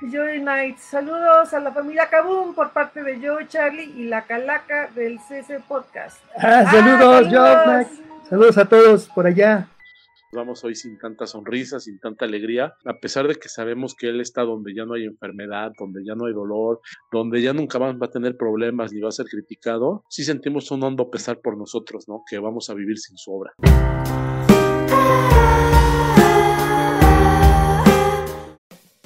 [0.00, 0.78] Joy Knight.
[0.78, 5.60] Saludos a la familia Kabum por parte de Joe, Charlie y la Calaca del CC
[5.60, 6.18] Podcast.
[6.36, 7.88] Ah, saludos, ah, Knight.
[8.28, 9.68] Saludos a todos por allá
[10.36, 14.20] vamos hoy sin tanta sonrisa, sin tanta alegría, a pesar de que sabemos que Él
[14.20, 17.96] está donde ya no hay enfermedad, donde ya no hay dolor, donde ya nunca más
[17.96, 21.56] va a tener problemas ni va a ser criticado, sí sentimos un hondo pesar por
[21.56, 22.22] nosotros, ¿no?
[22.28, 23.54] Que vamos a vivir sin su obra.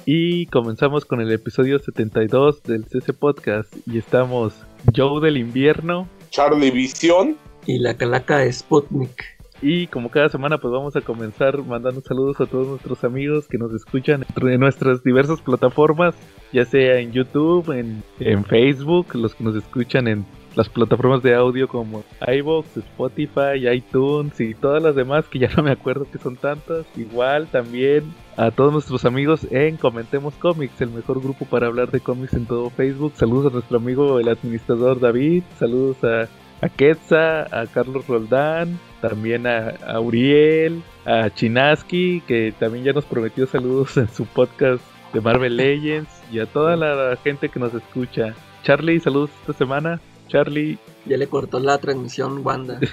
[0.05, 3.73] Y comenzamos con el episodio 72 del CC Podcast.
[3.85, 4.53] Y estamos
[4.95, 7.37] Joe del invierno, Charlie Visión
[7.67, 9.39] y la calaca Sputnik.
[9.61, 13.59] Y como cada semana, pues vamos a comenzar mandando saludos a todos nuestros amigos que
[13.59, 16.15] nos escuchan en nuestras diversas plataformas,
[16.51, 21.33] ya sea en YouTube, en, en Facebook, los que nos escuchan en las plataformas de
[21.33, 26.17] audio como iVoox, Spotify, iTunes y todas las demás que ya no me acuerdo que
[26.17, 26.85] son tantas.
[26.97, 31.99] Igual también a todos nuestros amigos en Comentemos Comics, el mejor grupo para hablar de
[31.99, 33.13] cómics en todo Facebook.
[33.15, 36.27] Saludos a nuestro amigo el administrador David, saludos a,
[36.65, 43.47] a Quetza, a Carlos Roldán, también a, Uriel, a Chinaski, que también ya nos prometió
[43.47, 48.33] saludos en su podcast de Marvel Legends, y a toda la gente que nos escucha.
[48.63, 49.99] Charlie, saludos esta semana.
[50.31, 50.77] Charlie.
[51.05, 52.79] Ya le cortó la transmisión Wanda.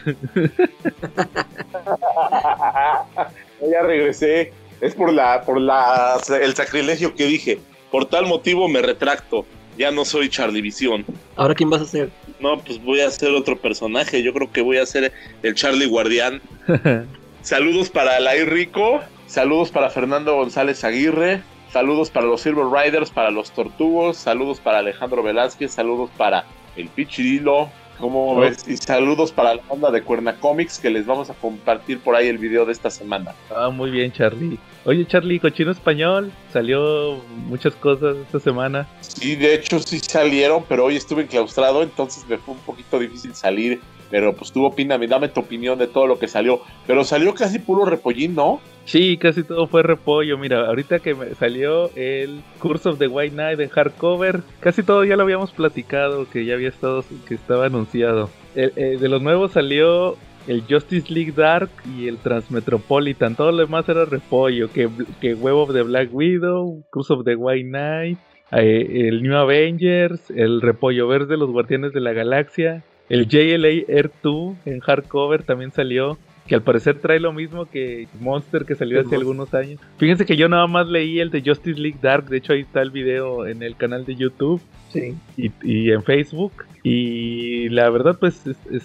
[3.71, 4.53] ya regresé.
[4.81, 7.59] Es por la, por la, el sacrilegio que dije.
[7.91, 9.45] Por tal motivo me retracto.
[9.77, 11.05] Ya no soy Charlie Visión.
[11.37, 12.11] ¿Ahora quién vas a ser?
[12.41, 14.23] No, pues voy a ser otro personaje.
[14.23, 16.41] Yo creo que voy a ser el Charlie Guardián.
[17.43, 19.01] saludos para Lai Rico.
[19.27, 21.43] Saludos para Fernando González Aguirre.
[21.73, 24.17] Saludos para los Silver Riders, para los Tortugos.
[24.17, 25.73] Saludos para Alejandro Velázquez.
[25.73, 26.45] Saludos para
[26.79, 27.69] el Pichirilo.
[27.99, 28.65] ¿Cómo ves?
[28.69, 32.29] Y saludos para la banda de Cuerna Comics que les vamos a compartir por ahí
[32.29, 33.35] el video de esta semana.
[33.55, 34.57] Ah, muy bien, Charlie.
[34.85, 37.17] Oye, Charlie, Cochino Español, salió
[37.49, 38.87] muchas cosas esta semana.
[39.01, 43.35] Sí, de hecho sí salieron, pero hoy estuve enclaustrado, entonces me fue un poquito difícil
[43.35, 43.81] salir.
[44.11, 46.61] Pero pues tú opina, dame tu opinión de todo lo que salió.
[46.87, 48.61] Pero salió casi puro repollín, ¿no?
[48.85, 50.39] Sí, casi todo fue repollo.
[50.39, 55.05] Mira, ahorita que me salió el Curse of the White Knight en hardcover, casi todo
[55.05, 58.31] ya lo habíamos platicado, que ya había estado, que estaba anunciado.
[58.57, 63.37] Eh, de los nuevos salió el Justice League Dark y el Transmetropolitan.
[63.37, 64.73] Todo lo demás era repollo.
[64.73, 64.89] Que,
[65.21, 68.19] que Web of the Black Widow, Curse of the White Knight,
[68.53, 72.83] eh, el New Avengers, el repollo verde de los Guardianes de la Galaxia.
[73.09, 78.09] El JLA Air 2 en hardcover también salió que al parecer trae lo mismo que
[78.21, 79.79] Monster que salió hace algunos años.
[79.99, 82.81] Fíjense que yo nada más leí el de Justice League Dark, de hecho ahí está
[82.81, 84.61] el video en el canal de YouTube.
[84.91, 85.15] Sí.
[85.37, 86.53] Y, en Facebook.
[86.83, 88.43] Y la verdad, pues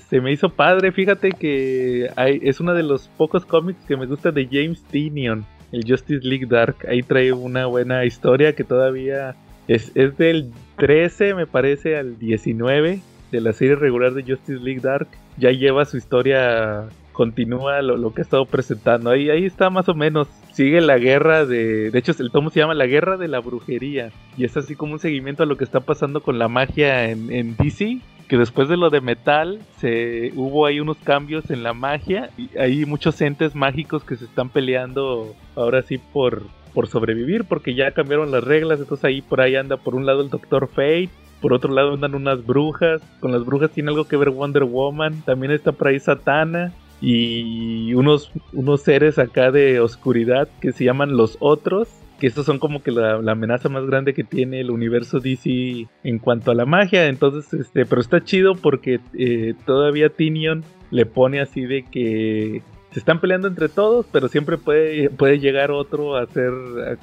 [0.10, 0.92] se me hizo padre.
[0.92, 5.46] Fíjate que hay, es uno de los pocos cómics que me gusta de James Tinion,
[5.72, 6.76] el Justice League Dark.
[6.90, 9.38] Ahí trae una buena historia que todavía
[9.70, 13.00] es, es del 13, me parece, al 19
[13.34, 15.08] de la serie regular de Justice League Dark.
[15.38, 19.10] Ya lleva su historia continúa lo, que ha estado presentando.
[19.10, 20.28] Ahí, ahí está más o menos.
[20.52, 21.90] Sigue la guerra de.
[21.90, 24.12] De hecho, el tomo se llama La Guerra de la Brujería.
[24.38, 27.32] Y es así como un seguimiento a lo que está pasando con la magia en,
[27.32, 28.00] en DC.
[28.28, 32.30] Que después de lo de metal, se, hubo ahí unos cambios en la magia.
[32.38, 36.44] Y hay muchos entes mágicos que se están peleando ahora sí por,
[36.74, 37.46] por sobrevivir.
[37.46, 38.80] Porque ya cambiaron las reglas.
[38.80, 41.10] Entonces ahí por ahí anda por un lado el Doctor Fate
[41.44, 43.02] por otro lado andan unas brujas.
[43.20, 45.24] Con las brujas tiene algo que ver Wonder Woman.
[45.26, 46.72] También está por ahí Satana
[47.02, 52.60] y unos, unos seres acá de oscuridad que se llaman los otros, que estos son
[52.60, 56.66] como que la, amenaza más grande que tiene el universo DC en cuanto a la
[56.66, 62.62] magia, entonces, este, pero está chido porque eh, todavía Tinion le pone así de que
[62.94, 66.52] se están peleando entre todos, pero siempre puede, puede llegar otro a hacer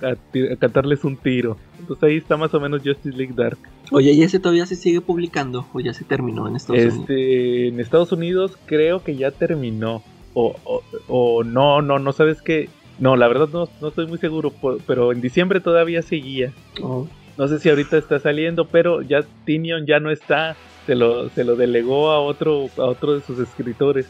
[0.02, 1.56] a, cantarles un tiro.
[1.80, 3.58] Entonces ahí está más o menos Justice League Dark.
[3.90, 7.72] Oye, ¿y ese todavía se sigue publicando o ya se terminó en Estados este, Unidos?
[7.72, 10.02] En Estados Unidos creo que ya terminó.
[10.32, 10.54] O,
[11.08, 12.68] o, no, no, no sabes qué.
[13.00, 14.52] No, la verdad no, no estoy muy seguro,
[14.86, 16.52] pero en diciembre todavía seguía.
[16.80, 17.08] Oh.
[17.36, 20.56] No sé si ahorita está saliendo, pero ya Tinion ya no está.
[20.86, 24.08] Se lo, se lo delegó a otro, a otro de sus escritores.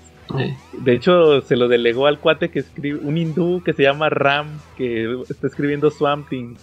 [0.73, 4.47] De hecho, se lo delegó al cuate que escribe, un hindú que se llama Ram,
[4.77, 6.55] que está escribiendo Swamp Thing.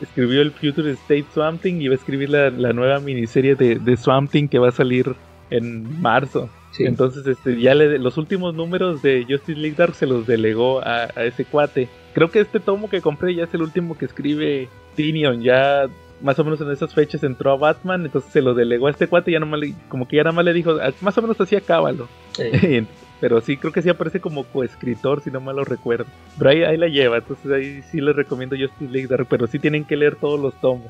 [0.00, 3.96] escribió, el, Future State Swamp Thing y va a escribir la, nueva miniserie de, de,
[3.96, 5.14] Swamp Thing que va a salir
[5.50, 6.48] en marzo.
[6.78, 11.06] Entonces, este, ya le, los últimos números de Justice League Dark se los delegó a,
[11.16, 11.88] ese cuate.
[12.14, 15.42] Creo que este tomo que compré ya es el último que escribe Tinion.
[15.42, 15.86] Ya
[16.20, 19.06] más o menos en esas fechas entró a Batman, entonces se lo delegó a este
[19.06, 21.22] cuate y ya nomás le, como que ya nada más le dijo, ah, más o
[21.22, 22.08] menos así acábalo.
[23.20, 26.06] Pero sí, creo que sí aparece como coescritor, si no mal lo recuerdo.
[26.38, 29.58] Pero ahí, ahí la lleva, entonces ahí sí les recomiendo Justice League Dark, pero sí
[29.58, 30.86] tienen que leer todos los tomos.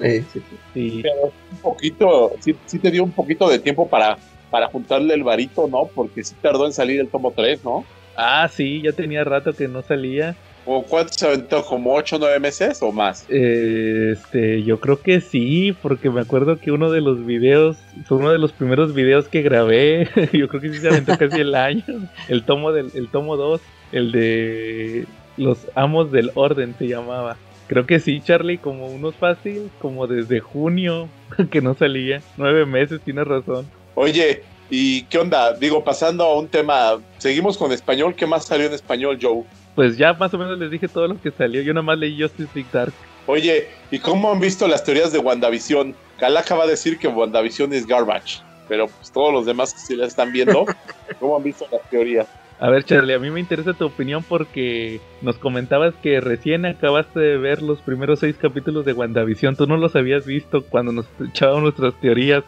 [0.00, 0.56] Eh, sí, sí.
[0.72, 4.16] Sí, Pero un poquito, sí, sí te dio un poquito de tiempo para,
[4.50, 5.90] para juntarle el varito, ¿no?
[5.94, 7.84] Porque sí tardó en salir el tomo 3, ¿no?
[8.16, 10.34] Ah, sí, ya tenía rato que no salía.
[10.68, 11.64] ¿O cuánto se aventó?
[11.64, 13.24] ¿Como 8 o 9 meses o más?
[13.30, 17.76] Este, yo creo que sí, porque me acuerdo que uno de los videos,
[18.06, 21.40] fue uno de los primeros videos que grabé, yo creo que sí se aventó casi
[21.40, 21.84] el año,
[22.28, 23.60] el tomo del, el tomo 2,
[23.92, 27.36] el de los amos del orden se llamaba.
[27.68, 31.08] Creo que sí, Charlie, como unos fácil, como desde junio
[31.50, 33.66] que no salía, nueve meses, tienes razón.
[33.94, 35.52] Oye, ¿y qué onda?
[35.52, 38.14] Digo, pasando a un tema, seguimos con español.
[38.16, 39.44] ¿Qué más salió en español, Joe?
[39.76, 42.20] Pues ya más o menos les dije todo lo que salió, yo nada más leí
[42.20, 42.94] Justice League Dark.
[43.26, 45.94] Oye, ¿y cómo han visto las teorías de WandaVision?
[46.18, 49.94] Calaca va a decir que WandaVision es garbage, pero pues todos los demás que sí
[49.94, 50.64] la están viendo,
[51.20, 52.26] ¿cómo han visto las teorías?
[52.58, 57.20] A ver, Charlie, a mí me interesa tu opinión porque nos comentabas que recién acabaste
[57.20, 59.56] de ver los primeros seis capítulos de WandaVision.
[59.56, 62.44] Tú no los habías visto cuando nos echábamos nuestras teorías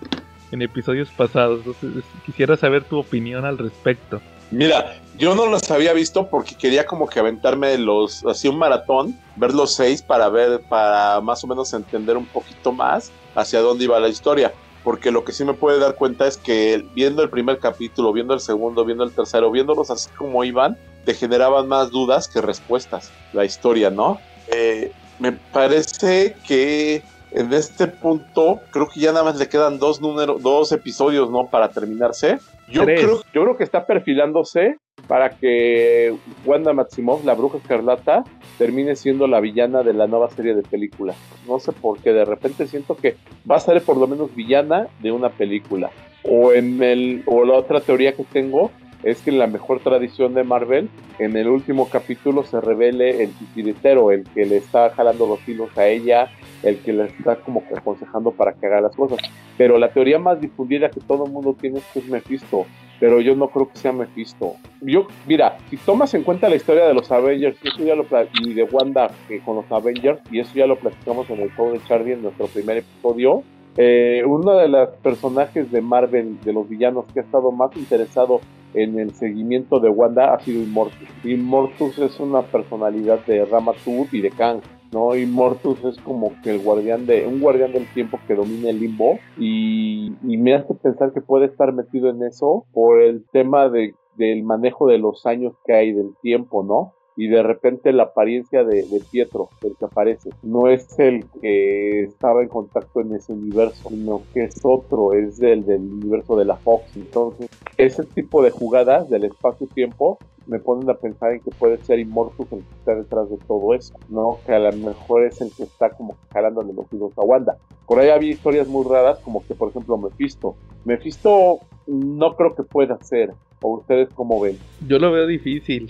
[0.50, 1.58] en episodios pasados.
[1.58, 4.22] Entonces, quisiera saber tu opinión al respecto.
[4.50, 9.18] Mira, yo no los había visto porque quería como que aventarme los, así un maratón,
[9.36, 13.84] ver los seis para ver, para más o menos entender un poquito más hacia dónde
[13.84, 14.52] iba la historia.
[14.84, 18.32] Porque lo que sí me puede dar cuenta es que viendo el primer capítulo, viendo
[18.32, 23.10] el segundo, viendo el tercero, viéndolos así como iban, te generaban más dudas que respuestas
[23.32, 24.18] la historia, ¿no?
[24.46, 27.02] Eh, me parece que
[27.32, 31.48] en este punto creo que ya nada más le quedan dos números, dos episodios, ¿no?
[31.48, 32.38] Para terminarse.
[32.70, 34.76] Yo creo, yo creo que está perfilándose
[35.06, 38.24] para que Wanda Maximoff, la bruja escarlata,
[38.58, 41.16] termine siendo la villana de la nueva serie de películas.
[41.46, 43.16] No sé por qué, de repente siento que
[43.50, 45.90] va a ser por lo menos villana de una película.
[46.24, 48.70] O en el, o la otra teoría que tengo
[49.02, 54.10] es que la mejor tradición de Marvel, en el último capítulo se revele el titiritero,
[54.10, 56.30] el que le está jalando los hilos a ella,
[56.62, 59.18] el que le está como aconsejando para que haga las cosas.
[59.56, 62.66] Pero la teoría más difundida que todo el mundo tiene es que es Mephisto.
[63.00, 64.56] Pero yo no creo que sea Mephisto.
[64.80, 68.06] Yo, mira, si tomas en cuenta la historia de los Avengers y eso ya lo
[68.42, 71.72] y de Wanda que con los Avengers, y eso ya lo platicamos en el show
[71.72, 73.44] de Charlie en nuestro primer episodio,
[73.80, 78.40] eh, uno de los personajes de Marvel, de los villanos que ha estado más interesado
[78.74, 81.08] en el seguimiento de Wanda ha sido Immortus.
[81.22, 84.62] Immortus es una personalidad de Ramatur y de Kang.
[84.90, 85.14] ¿no?
[85.14, 89.20] Immortus es como que el guardián de, un guardián del tiempo que domina el limbo
[89.38, 94.42] y, me hace pensar que puede estar metido en eso por el tema de, del
[94.42, 96.94] manejo de los años que hay del tiempo, ¿no?
[97.18, 102.44] Y de repente la apariencia de, Pietro, el que aparece, no es el que estaba
[102.44, 106.54] en contacto en ese universo, sino que es otro, es el del universo de la
[106.54, 106.84] Fox.
[106.94, 111.98] Entonces, ese tipo de jugadas del espacio-tiempo me ponen a pensar en que puede ser
[111.98, 114.38] Immortus el que está detrás de todo eso, ¿no?
[114.46, 117.58] Que a lo mejor es el que está como jalándole los hilos a Wanda.
[117.88, 120.54] Por ahí había historias muy raras, como que, por ejemplo, Mephisto.
[120.84, 124.56] Mephisto no creo que pueda ser, o ustedes cómo ven.
[124.86, 125.88] Yo lo veo difícil.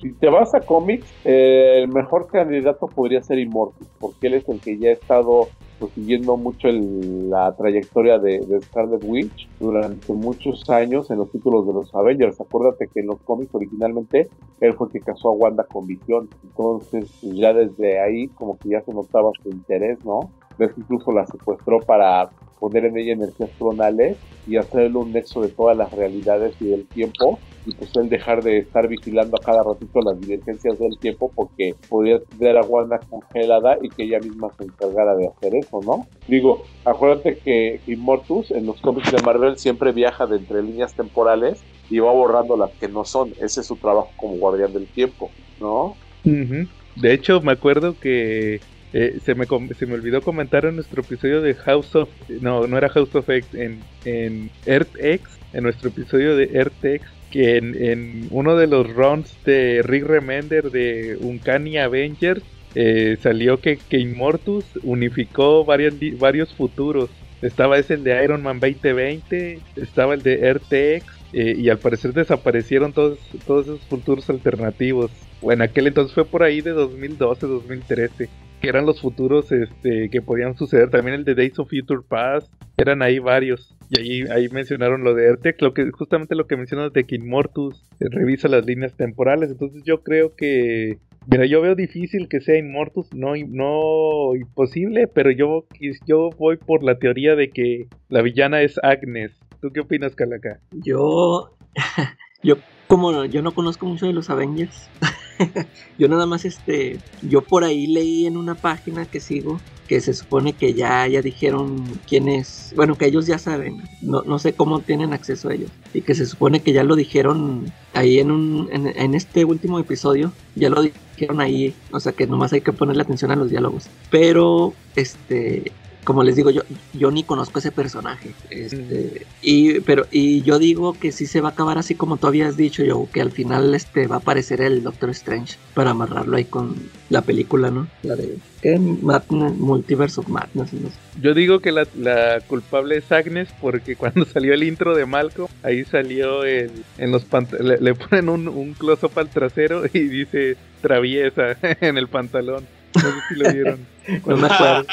[0.00, 4.48] Si te vas a cómics, eh, el mejor candidato podría ser Immortus, porque él es
[4.48, 9.50] el que ya ha estado pues, siguiendo mucho el- la trayectoria de, de Scarlet Witch
[9.58, 12.40] durante muchos años en los títulos de los Avengers.
[12.40, 14.30] Acuérdate que en los cómics originalmente
[14.60, 16.30] él fue el que casó a Wanda con Visión.
[16.42, 20.32] Entonces, pues, ya desde ahí como que ya se notaba su interés, ¿no?
[20.58, 25.50] Que incluso la secuestró para poner en ella energías clonales y hacerle un nexo de
[25.50, 29.62] todas las realidades y del tiempo y pues él dejar de estar vigilando a cada
[29.62, 34.50] ratito las divergencias del tiempo porque podía tener a Wanda congelada y que ella misma
[34.56, 36.06] se encargara de hacer eso, ¿no?
[36.26, 41.62] Digo, acuérdate que Immortus en los cómics de Marvel siempre viaja de entre líneas temporales
[41.90, 43.32] y va borrando las que no son.
[43.40, 45.94] Ese es su trabajo como guardián del tiempo, ¿no?
[46.24, 46.68] Ujú.
[46.96, 48.60] De hecho, me acuerdo que
[48.92, 52.08] eh, se, me, se me olvidó comentar en nuestro episodio de House of...
[52.40, 56.84] No, no era House of X, en, en Earth X, en nuestro episodio de Earth
[56.84, 62.42] X, que en, en uno de los runs de Rick Remender de Uncanny Avengers
[62.74, 67.10] eh, salió que, que Immortus unificó varios, varios futuros.
[67.42, 72.92] Estaba ese de Iron Man 2020, estaba el de RTX eh, y al parecer desaparecieron
[72.92, 75.10] todos, todos esos futuros alternativos.
[75.40, 78.28] O en aquel entonces fue por ahí de 2012, 2013,
[78.60, 80.90] que eran los futuros este, que podían suceder.
[80.90, 83.76] También el de Days of Future Past, eran ahí varios.
[83.90, 87.16] Y ahí, ahí mencionaron lo de RTX, lo que, justamente lo que mencionas de que
[87.16, 89.50] Immortus eh, revisa las líneas temporales.
[89.50, 90.98] Entonces yo creo que
[91.30, 95.66] Mira, yo veo difícil que sea Immortus, no, no imposible, pero yo,
[96.06, 99.32] yo voy por la teoría de que la villana es Agnes.
[99.60, 100.58] ¿Tú qué opinas, Calaca?
[100.70, 101.50] Yo,
[102.42, 104.88] Yo como yo no conozco mucho de los Avengers,
[105.98, 110.12] yo nada más este, yo por ahí leí en una página que sigo que se
[110.12, 114.52] supone que ya, ya dijeron quién es, bueno, que ellos ya saben, no, no sé
[114.52, 118.30] cómo tienen acceso a ellos, y que se supone que ya lo dijeron ahí en,
[118.30, 122.60] un, en, en este último episodio, ya lo dijeron ahí, o sea que nomás hay
[122.60, 125.72] que ponerle atención a los diálogos, pero este,
[126.08, 126.62] como les digo, yo,
[126.94, 128.30] yo ni conozco ese personaje.
[128.48, 132.28] Este, y, pero, y yo digo que sí se va a acabar así como tú
[132.28, 136.38] habías dicho, yo, que al final este, va a aparecer el Doctor Strange para amarrarlo
[136.38, 136.76] ahí con
[137.10, 137.88] la película, ¿no?
[138.02, 138.78] La de ¿qué?
[138.78, 140.72] Madness, Multiverse of Madness.
[140.72, 140.94] No sé.
[141.20, 145.50] Yo digo que la, la, culpable es Agnes porque cuando salió el intro de Malcolm,
[145.62, 147.26] ahí salió el, en los
[147.60, 152.66] le, le, ponen un, un close-up al trasero y dice traviesa en el pantalón.
[152.94, 153.86] No sé si lo vieron.
[154.24, 154.86] No me acuerdo.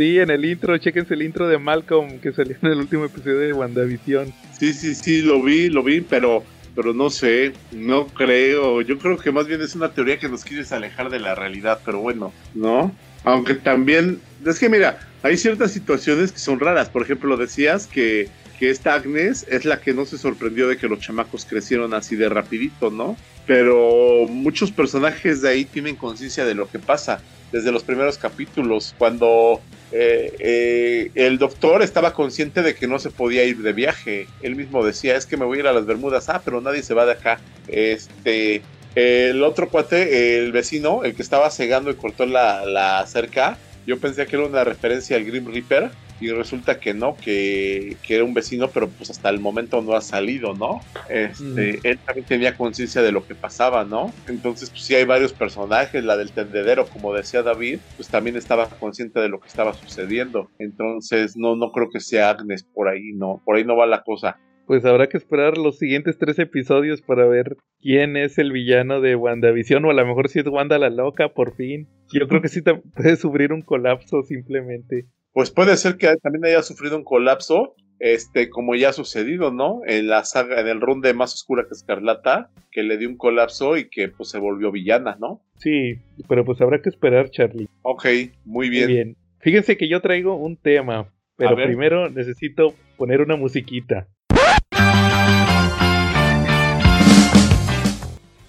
[0.00, 3.36] Sí, en el intro, chequense el intro de Malcolm que salió en el último episodio
[3.36, 4.32] de WandaVision.
[4.58, 6.42] Sí, sí, sí, lo vi, lo vi, pero,
[6.74, 8.80] pero no sé, no creo.
[8.80, 11.80] Yo creo que más bien es una teoría que nos quieres alejar de la realidad,
[11.84, 12.96] pero bueno, ¿no?
[13.24, 16.88] Aunque también, es que mira, hay ciertas situaciones que son raras.
[16.88, 20.88] Por ejemplo, decías que, que esta Agnes es la que no se sorprendió de que
[20.88, 23.18] los chamacos crecieron así de rapidito, ¿no?
[23.46, 27.20] Pero muchos personajes de ahí tienen conciencia de lo que pasa
[27.52, 29.60] desde los primeros capítulos, cuando
[29.92, 34.26] eh, eh, el doctor estaba consciente de que no se podía ir de viaje.
[34.42, 36.82] Él mismo decía, es que me voy a ir a las Bermudas, ah, pero nadie
[36.82, 37.40] se va de acá.
[37.68, 38.62] Este,
[38.94, 43.98] el otro cuate, el vecino, el que estaba cegando y cortó la, la cerca, yo
[43.98, 45.90] pensé que era una referencia al Grim Reaper
[46.20, 49.94] y resulta que no, que, que, era un vecino, pero pues hasta el momento no
[49.94, 50.80] ha salido, ¿no?
[51.08, 51.80] Este, mm.
[51.82, 54.12] Él también tenía conciencia de lo que pasaba, ¿no?
[54.28, 58.68] Entonces, pues sí hay varios personajes, la del tendedero, como decía David, pues también estaba
[58.68, 60.50] consciente de lo que estaba sucediendo.
[60.58, 64.02] Entonces, no, no creo que sea Agnes por ahí, no, por ahí no va la
[64.02, 64.38] cosa.
[64.66, 69.16] Pues habrá que esperar los siguientes tres episodios para ver quién es el villano de
[69.16, 71.88] WandaVision, o a lo mejor si es Wanda la loca, por fin.
[72.12, 76.62] Yo creo que sí puede sufrir un colapso simplemente pues puede ser que también haya
[76.62, 79.82] sufrido un colapso, este, como ya ha sucedido, ¿no?
[79.86, 83.16] En la saga, en el run de Más Oscura que Escarlata, que le dio un
[83.16, 85.42] colapso y que pues se volvió villana, ¿no?
[85.58, 87.68] Sí, pero pues habrá que esperar, Charlie.
[87.82, 88.06] Ok,
[88.44, 88.84] muy bien.
[88.86, 89.16] Muy bien.
[89.40, 94.08] Fíjense que yo traigo un tema, pero primero necesito poner una musiquita.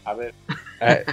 [0.03, 0.33] A ver.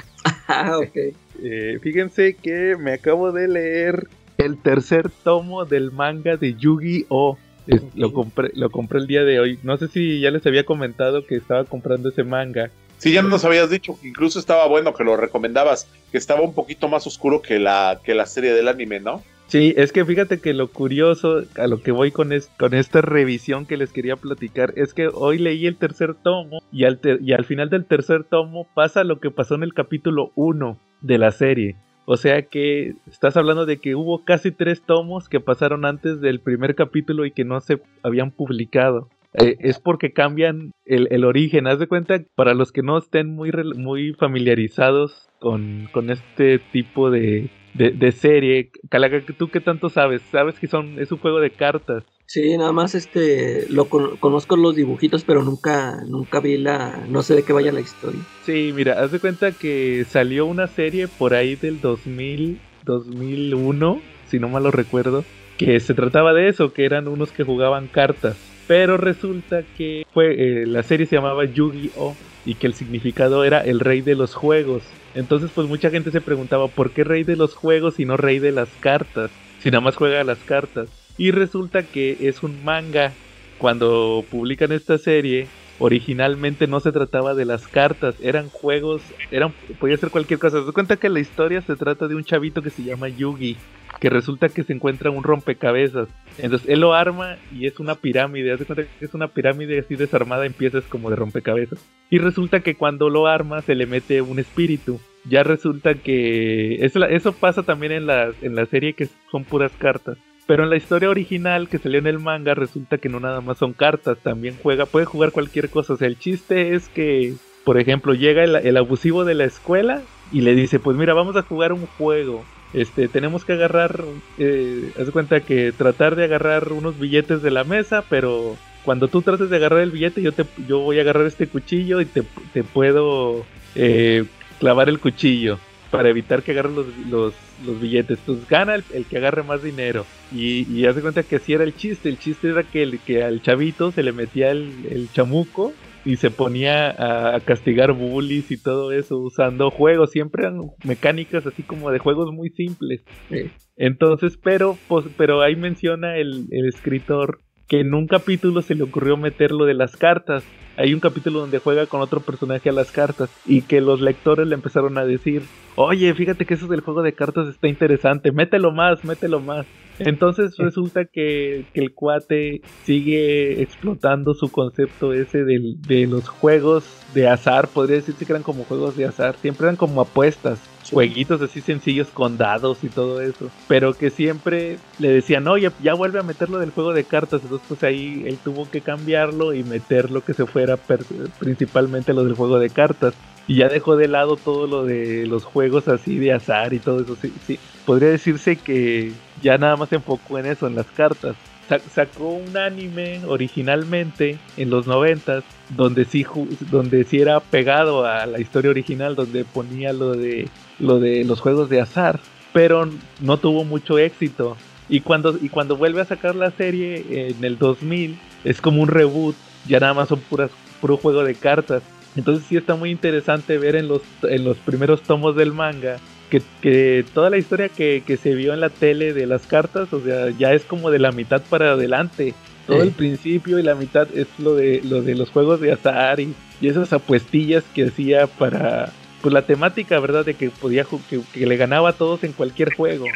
[0.48, 0.96] ah, ok.
[1.42, 4.08] Eh, fíjense que me acabo de leer
[4.38, 7.36] el tercer tomo del manga de Yu-Gi-Oh!
[7.70, 7.90] Okay.
[7.96, 9.58] Lo, compré, lo compré el día de hoy.
[9.62, 12.70] No sé si ya les había comentado que estaba comprando ese manga.
[12.96, 16.54] Sí, ya nos habías dicho que incluso estaba bueno, que lo recomendabas, que estaba un
[16.54, 19.22] poquito más oscuro que la, que la serie del anime, ¿no?
[19.48, 23.00] Sí, es que fíjate que lo curioso, a lo que voy con, es, con esta
[23.00, 27.20] revisión que les quería platicar, es que hoy leí el tercer tomo y al, ter,
[27.22, 31.18] y al final del tercer tomo pasa lo que pasó en el capítulo 1 de
[31.18, 31.76] la serie.
[32.10, 36.40] O sea que estás hablando de que hubo casi tres tomos que pasaron antes del
[36.40, 39.10] primer capítulo y que no se habían publicado.
[39.34, 41.66] Eh, es porque cambian el, el, origen.
[41.66, 47.10] Haz de cuenta, para los que no estén muy, muy familiarizados con, con este tipo
[47.10, 50.22] de, de, de serie, Calaca, ¿tú qué tanto sabes?
[50.30, 52.04] Sabes que son, es un juego de cartas.
[52.26, 57.22] Sí, nada más este lo con, conozco los dibujitos, pero nunca nunca vi la no
[57.22, 58.20] sé de qué vaya la historia.
[58.44, 64.38] Sí, mira, haz de cuenta que salió una serie por ahí del 2000 2001, si
[64.38, 65.24] no mal lo recuerdo,
[65.58, 70.62] que se trataba de eso, que eran unos que jugaban cartas, pero resulta que fue
[70.62, 72.14] eh, la serie se llamaba Yu-Gi-Oh
[72.44, 74.82] y que el significado era el rey de los juegos.
[75.14, 78.38] Entonces, pues mucha gente se preguntaba, ¿por qué rey de los juegos y no rey
[78.38, 79.30] de las cartas?
[79.60, 80.88] Si nada más juega las cartas.
[81.16, 83.12] Y resulta que es un manga.
[83.58, 89.96] Cuando publican esta serie, originalmente no se trataba de las cartas, eran juegos, eran podía
[89.96, 90.64] ser cualquier cosa.
[90.64, 93.56] Se cuenta que la historia se trata de un chavito que se llama Yugi,
[94.00, 96.08] que resulta que se encuentra un rompecabezas.
[96.38, 98.52] Entonces él lo arma y es una pirámide.
[98.52, 101.84] Haz de cuenta que es una pirámide así desarmada en piezas como de rompecabezas.
[102.10, 105.00] Y resulta que cuando lo arma se le mete un espíritu.
[105.24, 110.16] Ya resulta que eso, pasa también en la, en la serie que son puras cartas.
[110.46, 113.58] Pero en la historia original que salió en el manga resulta que no nada más
[113.58, 115.92] son cartas, también juega, puede jugar cualquier cosa.
[115.92, 120.00] O sea, el chiste es que, por ejemplo, llega el, el abusivo de la escuela
[120.32, 122.44] y le dice, pues mira, vamos a jugar un juego.
[122.74, 124.04] Este, tenemos que agarrar,
[124.38, 129.22] eh, haz cuenta que tratar de agarrar unos billetes de la mesa, pero cuando tú
[129.22, 132.22] trates de agarrar el billete, yo te, yo voy a agarrar este cuchillo y te,
[132.52, 134.24] te puedo eh,
[134.60, 135.58] clavar el cuchillo
[135.90, 138.18] para evitar que agarren los, los, billetes.
[138.18, 140.04] Entonces gana el, que agarre más dinero.
[140.30, 142.10] Y, y hace cuenta que así era el chiste.
[142.10, 145.72] El chiste era que, el, que al chavito se le metía el chamuco
[146.04, 151.62] y se ponía a, castigar bullies y todo eso usando juegos, siempre eran mecánicas así
[151.62, 153.02] como de juegos muy simples.
[153.28, 153.50] Sí.
[153.76, 158.82] Entonces, pero, pues, pero ahí menciona el, el escritor que en un capítulo se le
[158.82, 160.44] ocurrió meter lo de las cartas.
[160.78, 164.46] Hay un capítulo donde juega con otro personaje a las cartas y que los lectores
[164.46, 165.42] le empezaron a decir,
[165.76, 169.66] oye, fíjate que eso del juego de cartas está interesante, mételo más, mételo más.
[169.98, 176.84] Entonces resulta que, que el cuate sigue explotando su concepto ese del- de los juegos
[177.14, 180.60] de azar, podría decirse que eran como juegos de azar, siempre eran como apuestas,
[180.92, 185.94] jueguitos así sencillos con dados y todo eso, pero que siempre le decían, oye, ya
[185.94, 189.64] vuelve a meterlo del juego de cartas, entonces pues ahí él tuvo que cambiarlo y
[189.64, 190.44] meter lo que se
[190.76, 191.04] per-
[191.38, 193.14] principalmente lo del juego de cartas.
[193.46, 197.00] Y ya dejó de lado todo lo de los juegos así de azar y todo
[197.00, 197.16] eso.
[197.22, 197.58] Sí, sí.
[197.86, 201.34] Podría decirse que ya nada más se enfocó en eso, en las cartas.
[201.68, 206.24] Sa- sacó un anime originalmente en los noventas donde sí
[206.70, 210.48] donde sí era pegado a la historia original donde ponía lo de
[210.78, 212.20] lo de los juegos de azar
[212.54, 212.88] pero
[213.20, 214.56] no tuvo mucho éxito
[214.88, 218.88] y cuando y cuando vuelve a sacar la serie en el 2000 es como un
[218.88, 219.36] reboot
[219.66, 220.50] ya nada más son puras
[220.80, 221.82] puro juego de cartas
[222.16, 225.96] entonces sí está muy interesante ver en los en los primeros tomos del manga
[226.30, 229.90] que, que toda la historia que, que se vio en la tele de las cartas,
[229.94, 232.34] o sea, ya es como de la mitad para adelante.
[232.66, 232.88] Todo Sí.
[232.88, 236.34] el principio y la mitad es lo de lo de los juegos de azar y,
[236.60, 240.26] y esas apuestillas que hacía para pues la temática, ¿verdad?
[240.26, 243.06] De que podía que, que le ganaba a todos en cualquier juego.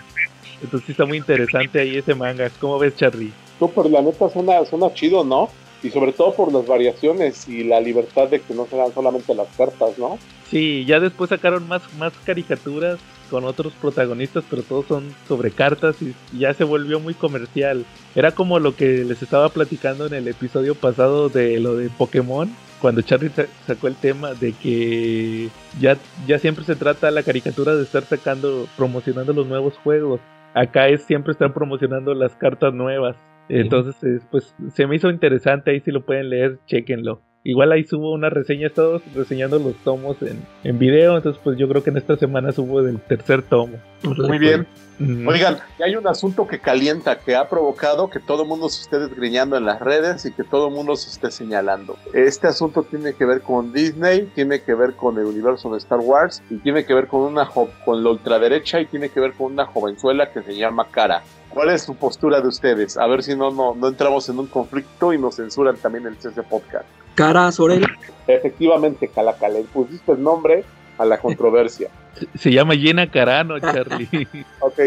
[0.63, 2.49] Entonces sí está muy interesante ahí ese manga.
[2.61, 3.33] ¿Cómo ves, Charlie?
[3.59, 5.51] Súper, la neta suena, suena chido, ¿no?
[5.83, 9.49] Y sobre todo por las variaciones y la libertad de que no sean solamente las
[9.57, 10.17] cartas, ¿no?
[10.49, 15.97] Sí, ya después sacaron más, más caricaturas con otros protagonistas, pero todos son sobre cartas
[16.03, 17.85] y ya se volvió muy comercial.
[18.15, 22.51] Era como lo que les estaba platicando en el episodio pasado de lo de Pokémon,
[22.81, 25.49] cuando Charlie sa- sacó el tema de que
[25.81, 25.97] ya,
[26.27, 30.21] ya siempre se trata la caricatura de estar sacando, promocionando los nuevos juegos.
[30.55, 33.17] Acá es siempre estar promocionando las cartas nuevas.
[33.49, 37.21] Entonces, eh, pues se me hizo interesante, ahí si lo pueden leer, chequenlo.
[37.45, 41.69] Igual ahí subo una reseña, todos reseñando los tomos en, en video, entonces pues yo
[41.69, 43.79] creo que en esta semana subo del tercer tomo.
[44.05, 44.65] Muy bien.
[45.01, 45.29] Ujú.
[45.29, 48.83] Oigan, y hay un asunto que calienta, que ha provocado que todo el mundo se
[48.83, 51.97] esté desgriñando en las redes y que todo el mundo se esté señalando.
[52.15, 55.99] Este asunto tiene que ver con Disney, tiene que ver con el universo de Star
[55.99, 59.33] Wars y tiene que ver con una jo- con la ultraderecha y tiene que ver
[59.33, 61.25] con una jovenzuela que se llama Cara.
[61.53, 62.97] ¿Cuál es su postura de ustedes?
[62.97, 66.17] A ver si no, no, no entramos en un conflicto y nos censuran también el
[66.17, 66.87] CC Podcast.
[67.15, 67.87] Cara Sorel.
[68.27, 70.65] Efectivamente, Calaca, le pusiste el nombre
[70.97, 71.91] a la controversia.
[72.35, 74.29] Se, llama Jenna Carano, Charlie.
[74.61, 74.81] ok,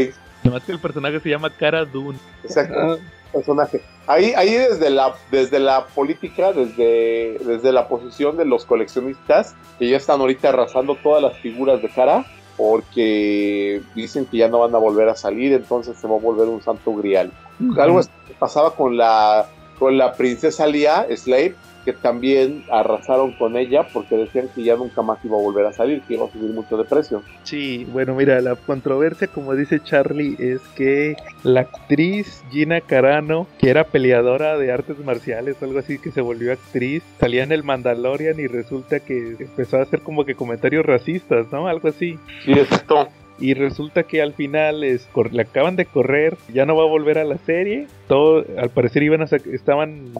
[0.45, 2.19] Además que el personaje se llama Cara Dune.
[2.43, 2.99] exacto.
[3.33, 3.81] personaje.
[4.05, 9.89] Ahí, ahí desde la, desde la política, desde, desde la posición de los coleccionistas, que
[9.89, 12.25] ya están ahorita arrasando todas las figuras de cara,
[12.57, 16.47] porque dicen que ya no van a volver a salir, entonces se va a volver
[16.47, 17.31] un santo grial.
[17.77, 18.01] Algo
[18.39, 24.49] pasaba con la, con la princesa Lia, Slave, que también arrasaron con ella porque decían
[24.53, 26.83] que ya nunca más iba a volver a salir, que iba a subir mucho de
[26.83, 27.21] precio.
[27.43, 33.69] Sí, bueno, mira, la controversia, como dice Charlie, es que la actriz Gina Carano, que
[33.69, 37.63] era peleadora de artes marciales o algo así, que se volvió actriz, salía en el
[37.63, 41.67] Mandalorian y resulta que empezó a hacer como que comentarios racistas, ¿no?
[41.67, 42.17] Algo así.
[42.43, 43.07] Sí, exacto.
[43.37, 47.17] Y resulta que al final es, le acaban de correr, ya no va a volver
[47.17, 47.87] a la serie.
[48.07, 50.13] Todo, al parecer iban a estaban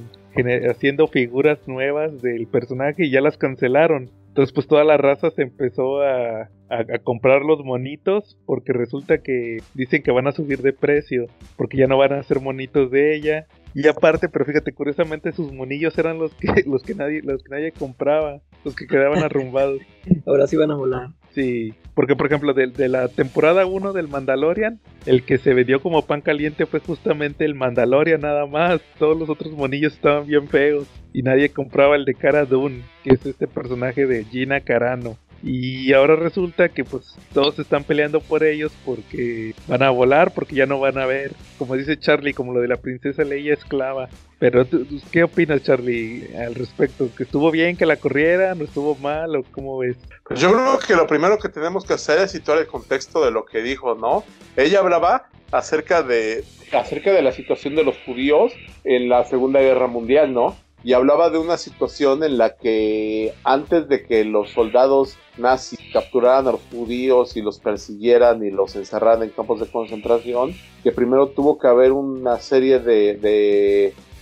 [0.69, 4.10] haciendo figuras nuevas del personaje y ya las cancelaron.
[4.28, 9.19] Entonces pues toda la raza se empezó a, a- a comprar los monitos porque resulta
[9.19, 12.91] que dicen que van a subir de precio porque ya no van a ser monitos
[12.91, 13.48] de ella.
[13.75, 17.49] Y aparte, pero fíjate, curiosamente sus monillos eran los que los que nadie los que
[17.49, 19.81] nadie compraba, los que quedaban arrumbados.
[20.25, 21.09] Ahora sí van a volar.
[21.31, 25.81] Sí, porque por ejemplo de, de la temporada 1 del Mandalorian, el que se vendió
[25.81, 28.79] como pan caliente fue justamente el Mandalorian nada más.
[28.97, 33.15] Todos los otros monillos estaban bien feos y nadie compraba el de Cara Dune, que
[33.15, 35.17] es este personaje de Gina Carano.
[35.43, 40.56] Y ahora resulta que pues todos están peleando por ellos porque van a volar, porque
[40.56, 44.10] ya no van a ver, como dice Charlie, como lo de la princesa Leia esclava.
[44.39, 47.10] Pero ¿tú- tú ¿qué opinas Charlie al respecto?
[47.15, 48.60] ¿Que estuvo bien que la corrieran?
[48.60, 49.36] ¿O estuvo mal?
[49.36, 49.98] ¿O cómo ves?
[50.36, 53.45] Yo creo que lo primero que tenemos que hacer es situar el contexto de lo
[53.45, 54.24] que dijo, ¿no?
[54.58, 56.43] Ella hablaba acerca de,
[56.74, 58.52] acerca de la situación de los judíos
[58.84, 60.58] en la Segunda Guerra Mundial, ¿no?
[60.86, 66.48] Y hablaba de una situación en la que antes de que los soldados nazis capturaran
[66.48, 71.30] a los judíos y los persiguieran y los encerraran en campos de concentración, que primero
[71.30, 73.15] tuvo que haber una serie de,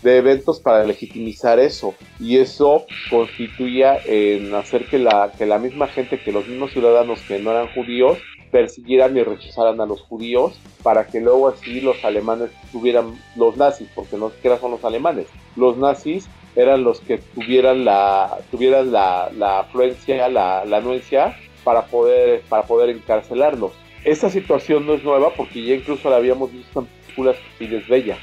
[0.04, 1.96] de eventos para legitimizar eso.
[2.18, 7.20] Y eso constituía en hacer que la, que la misma gente, que los mismos ciudadanos
[7.28, 8.20] que no eran judíos
[8.52, 13.90] persiguieran y rechazaran a los judíos para que luego así los alemanes tuvieran los nazis,
[13.94, 19.32] porque no siquiera son los alemanes, los nazis eran los que tuvieran la tuvieran la,
[19.36, 23.72] la afluencia, la, la anuencia para poder, para poder encarcelarlos.
[24.04, 28.18] Esta situación no es nueva porque ya incluso la habíamos visto en películas y Bella,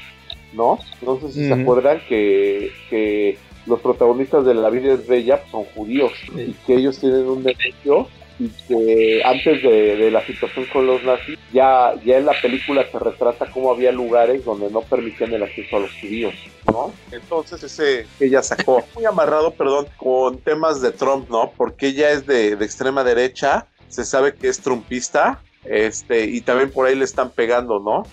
[0.53, 0.77] ¿no?
[1.01, 5.65] No sé si se acuerdan que, que los protagonistas de La vida es bella son
[5.75, 8.07] judíos y que ellos tienen un derecho
[8.41, 12.97] y que antes de, la situación con los nazis, ya, ya en la película se
[12.97, 16.33] retrata cómo había lugares donde no permitían el acceso a los judíos,
[16.65, 16.91] ¿no?
[17.11, 21.51] Entonces ese ella sacó, muy amarrado, perdón, con temas de Trump, ¿no?
[21.55, 26.71] Porque ella es de, de extrema derecha, se sabe que es trumpista, este, y también
[26.71, 28.03] por ahí le están pegando, ¿no?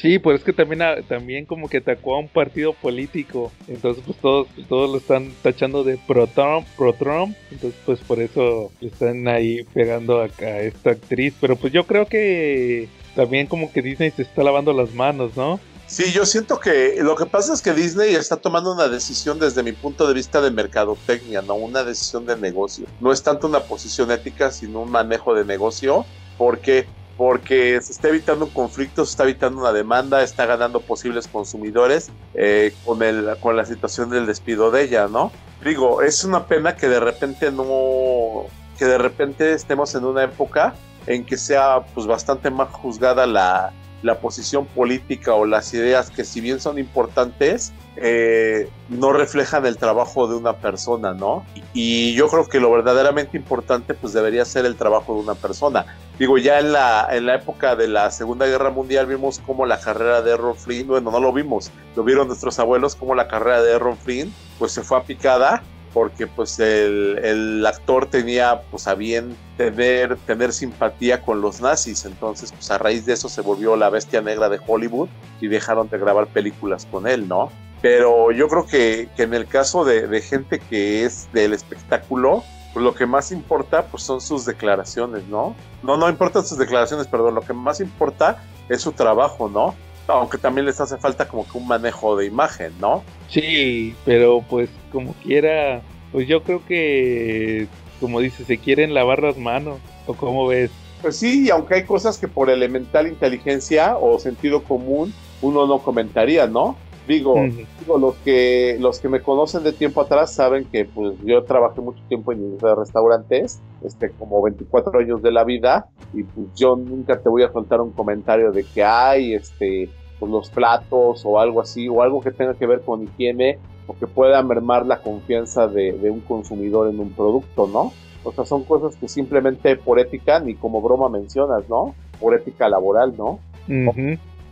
[0.00, 4.16] Sí, pues es que también, también como que atacó a un partido político, entonces pues
[4.18, 10.20] todos, todos lo están tachando de pro-Trump, pro-Trump, entonces pues por eso están ahí pegando
[10.22, 14.44] a, a, esta actriz, pero pues yo creo que también como que Disney se está
[14.44, 15.58] lavando las manos, ¿no?
[15.88, 19.64] Sí, yo siento que lo que pasa es que Disney está tomando una decisión desde
[19.64, 22.86] mi punto de vista de mercadotecnia, no una decisión de negocio.
[23.00, 26.04] No es tanto una posición ética, sino un manejo de negocio,
[26.36, 26.86] porque
[27.18, 32.12] porque se está evitando un conflicto, se está evitando una demanda, está ganando posibles consumidores
[32.34, 35.32] eh, con, el, con la situación del despido de ella, ¿no?
[35.64, 38.44] Digo, es una pena que de repente no,
[38.78, 40.74] que de repente estemos en una época
[41.08, 43.72] en que sea pues bastante más juzgada la,
[44.02, 49.76] la posición política o las ideas que si bien son importantes, eh, no reflejan el
[49.76, 51.44] trabajo de una persona, ¿no?
[51.72, 55.84] Y yo creo que lo verdaderamente importante pues debería ser el trabajo de una persona.
[56.18, 59.80] Digo, ya en la, en la época de la Segunda Guerra Mundial vimos cómo la
[59.80, 63.62] carrera de Errol Flynn, bueno, no lo vimos, lo vieron nuestros abuelos, cómo la carrera
[63.62, 68.86] de Errol Flynn pues se fue a picada porque pues el, el, actor tenía pues
[68.86, 73.40] a bien tener, tener simpatía con los nazis, entonces pues a raíz de eso se
[73.40, 75.08] volvió la bestia negra de Hollywood
[75.40, 77.50] y dejaron de grabar películas con él, ¿no?
[77.80, 82.42] Pero yo creo que, que en el caso de, de, gente que es del espectáculo,
[82.72, 85.54] pues lo que más importa pues son sus declaraciones, ¿no?
[85.82, 89.74] No, no importan sus declaraciones, perdón, lo que más importa es su trabajo, ¿no?
[90.08, 93.02] Aunque también les hace falta como que un manejo de imagen, ¿no?
[93.28, 97.66] Sí, pero pues como quiera, pues yo creo que,
[98.00, 100.70] como dice, se quieren lavar las manos, ¿o cómo ves?
[101.02, 105.78] Pues sí, y aunque hay cosas que por elemental inteligencia o sentido común uno no
[105.80, 106.76] comentaría, ¿no?
[107.06, 107.36] Digo,
[107.80, 111.80] digo, los que los que me conocen de tiempo atrás saben que pues yo trabajé
[111.80, 117.18] mucho tiempo en restaurantes, este como 24 años de la vida y pues yo nunca
[117.18, 121.60] te voy a soltar un comentario de que hay este pues, los platos o algo
[121.60, 125.66] así o algo que tenga que ver con higiene o que pueda mermar la confianza
[125.66, 127.92] de, un consumidor en un producto, ¿no?
[128.24, 131.94] O sea, son cosas que simplemente por ética, ni como broma mencionas, ¿no?
[132.20, 133.40] Por ética laboral, ¿no?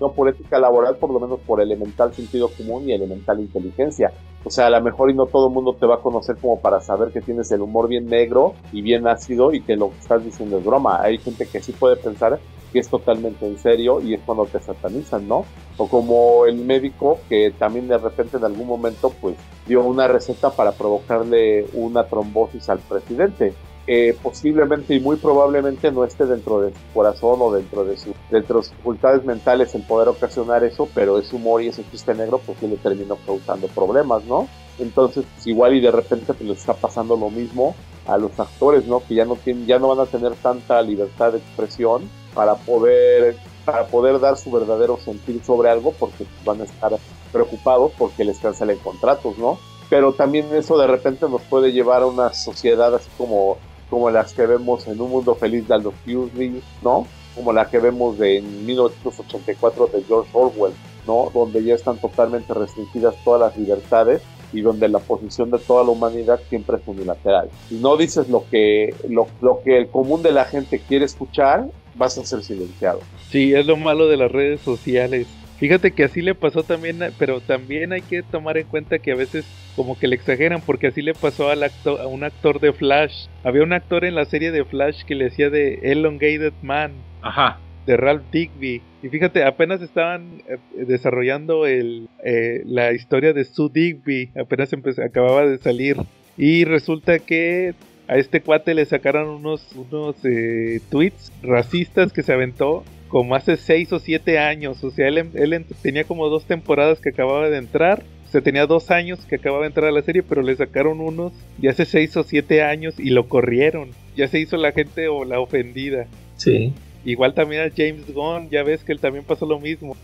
[0.01, 4.13] No por ética laboral, por lo menos por elemental sentido común y elemental inteligencia.
[4.45, 6.61] O sea, a lo mejor y no todo el mundo te va a conocer como
[6.61, 9.99] para saber que tienes el humor bien negro y bien ácido y que lo que
[9.99, 11.03] estás diciendo es broma.
[11.03, 12.39] Hay gente que sí puede pensar
[12.73, 15.45] que es totalmente en serio y es cuando te satanizan, ¿no?
[15.79, 20.51] O como el médico que también de repente en algún momento pues dio una receta
[20.51, 23.55] para provocarle una trombosis al presidente
[23.87, 28.13] eh, posiblemente y muy probablemente no esté dentro de su corazón o dentro de, su,
[28.31, 32.15] dentro de sus facultades mentales el poder ocasionar eso, pero ese humor y ese chiste
[32.15, 34.49] negro pues le terminó causando problemas, ¿no?
[34.79, 38.87] Entonces, pues, igual y de repente pues, les está pasando lo mismo a los actores,
[38.87, 39.01] ¿no?
[39.07, 43.37] Que ya no tienen, ya no van a tener tanta libertad de expresión para poder,
[43.65, 46.93] para poder dar su verdadero sentir sobre algo, porque van a estar
[47.33, 49.59] preocupados porque les cancelen contratos, ¿no?
[49.89, 53.59] Pero también eso de repente nos puede llevar a una sociedad así como
[53.91, 57.07] como las que vemos en Un Mundo Feliz de Aldous Huxley, ¿no?
[57.35, 60.73] Como la que vemos de en 1984 de George Orwell,
[61.07, 61.31] ¿no?
[61.33, 64.23] Donde ya están totalmente restringidas todas las libertades
[64.53, 67.51] y donde la posición de toda la humanidad siempre es unilateral.
[67.69, 71.67] Si no dices lo que, lo, lo que el común de la gente quiere escuchar,
[71.95, 73.01] vas a ser silenciado.
[73.31, 75.27] Sí, es lo malo de las redes sociales.
[75.59, 79.17] Fíjate que así le pasó también, pero también hay que tomar en cuenta que a
[79.17, 82.73] veces como que le exageran porque así le pasó al actor, a un actor de
[82.73, 83.27] Flash.
[83.43, 86.93] Había un actor en la serie de Flash que le hacía de Elongated Man.
[87.23, 87.59] Ajá.
[87.87, 88.83] De Ralph Digby.
[89.03, 94.31] Y fíjate, apenas estaban eh, desarrollando el, eh, la historia de Sue Digby.
[94.39, 95.97] Apenas acababa de salir.
[96.37, 97.75] Y resulta que
[98.09, 103.57] a este cuate le sacaron unos, unos eh, tweets racistas que se aventó como hace
[103.57, 104.83] 6 o 7 años.
[104.85, 108.03] O sea, él, él tenía como dos temporadas que acababa de entrar.
[108.27, 111.01] O sea, tenía dos años que acababa de entrar a la serie, pero le sacaron
[111.01, 113.91] unos de hace 6 o 7 años y lo corrieron.
[114.17, 116.07] Ya se hizo la gente o la ofendida.
[116.37, 116.73] Sí.
[117.05, 119.97] Igual también a James Gunn, ya ves que él también pasó lo mismo.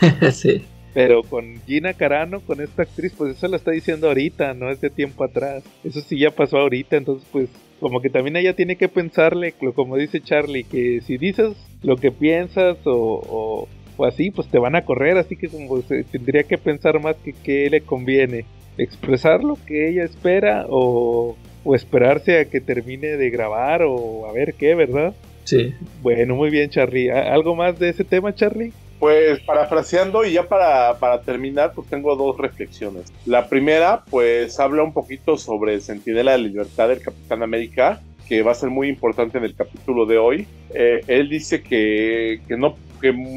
[0.32, 0.64] sí.
[0.94, 4.80] Pero con Gina Carano, con esta actriz, pues eso lo está diciendo ahorita, no es
[4.80, 5.62] de tiempo atrás.
[5.84, 9.96] Eso sí ya pasó ahorita, entonces pues como que también ella tiene que pensarle, como
[9.96, 14.84] dice Charlie, que si dices lo que piensas o, o, así, pues te van a
[14.84, 18.44] correr, así que como se, tendría que pensar más que qué le conviene,
[18.76, 24.32] expresar lo que ella espera o, o esperarse a que termine de grabar o a
[24.32, 25.14] ver qué, ¿verdad?
[25.44, 25.72] Sí.
[26.02, 27.10] Bueno, muy bien, Charlie.
[27.10, 28.72] ¿Algo más de ese tema, Charlie?
[28.98, 33.12] Pues parafraseando y ya para, para, terminar, pues tengo dos reflexiones.
[33.26, 38.00] La primera, pues habla un poquito sobre el sentido de la libertad del Capitán América,
[38.28, 40.46] que va a ser muy importante en el capítulo de hoy.
[40.74, 42.76] Eh, él dice que, que no,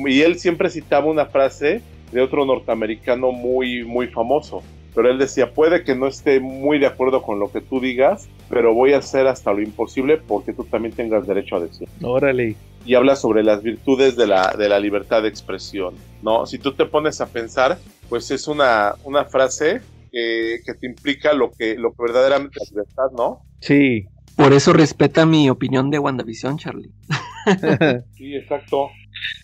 [0.08, 4.64] y él siempre citaba una frase de otro norteamericano muy, muy famoso.
[4.94, 8.28] Pero él decía, puede que no esté muy de acuerdo con lo que tú digas,
[8.50, 11.88] pero voy a hacer hasta lo imposible porque tú también tengas derecho a decir.
[12.02, 16.46] Órale y habla sobre las virtudes de la, de la libertad de expresión, ¿no?
[16.46, 17.78] Si tú te pones a pensar,
[18.10, 22.72] pues es una, una frase que, que te implica lo que, lo que verdaderamente es
[22.72, 23.42] libertad, ¿no?
[23.60, 24.06] Sí.
[24.36, 26.92] Por eso respeta mi opinión de WandaVision, Charlie.
[28.16, 28.90] sí, exacto,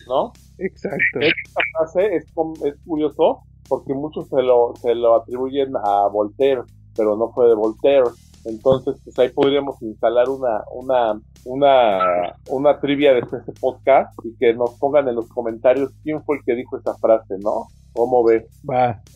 [0.08, 0.32] ¿no?
[0.58, 1.20] Exacto.
[1.20, 2.24] Esta frase es,
[2.64, 6.62] es curioso porque muchos se lo, se lo atribuyen a Voltaire,
[6.96, 8.06] pero no fue de Voltaire.
[8.48, 14.54] Entonces, pues ahí podríamos instalar una, una, una, una trivia de este podcast y que
[14.54, 17.66] nos pongan en los comentarios quién fue el que dijo esa frase, ¿no?
[17.92, 18.44] ¿Cómo ves?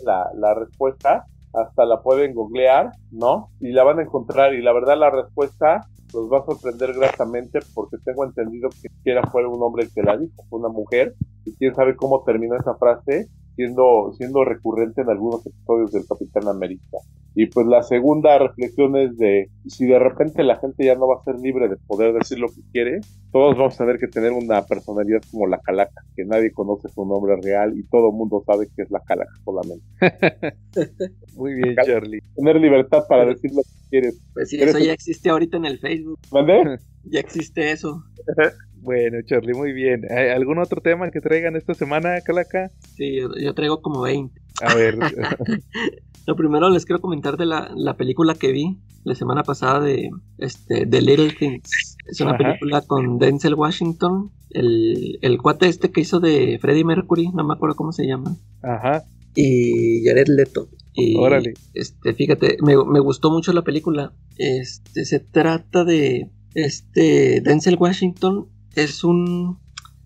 [0.05, 3.49] La, la respuesta, hasta la pueden googlear, ¿no?
[3.61, 7.61] Y la van a encontrar y la verdad la respuesta los va a sorprender gratamente
[7.75, 11.14] porque tengo entendido que siquiera fue un hombre el que la dijo, fue una mujer
[11.45, 16.49] y quién sabe cómo terminó esa frase siendo, siendo recurrente en algunos episodios del Capitán
[16.49, 16.99] América.
[17.35, 21.17] Y pues la segunda reflexión es de si de repente la gente ya no va
[21.17, 24.33] a ser libre de poder decir lo que quiere, todos vamos a tener que tener
[24.33, 28.43] una personalidad como la Calaca, que nadie conoce su nombre real y todo el mundo
[28.47, 29.85] sabe que es la Calaca solamente.
[31.37, 32.21] Muy bien, Charlie.
[32.37, 34.21] Tener libertad para decir lo que quieres.
[34.35, 36.19] Pues sí, eso ya existe ahorita en el Facebook.
[36.31, 36.79] ¿Mandé?
[37.05, 38.05] Ya existe eso.
[38.83, 40.03] Bueno, Charlie, muy bien.
[40.11, 42.68] ¿Algún otro tema que traigan esta semana, Calaca?
[42.97, 44.40] Sí, yo, traigo como 20.
[44.61, 44.99] A ver.
[46.27, 50.11] Lo primero les quiero comentar de la, la, película que vi la semana pasada de
[50.38, 51.97] este The Little Things.
[52.07, 57.31] Es una película con Denzel Washington, el, el cuate este que hizo de Freddie Mercury,
[57.33, 58.37] no me acuerdo cómo se llama.
[58.62, 59.05] Ajá.
[59.35, 60.68] Y Jared Leto.
[60.92, 61.55] Y, Órale.
[61.75, 64.12] Este, fíjate, me, me gustó mucho la película.
[64.38, 69.59] Este, se trata de este Denzel Washington es un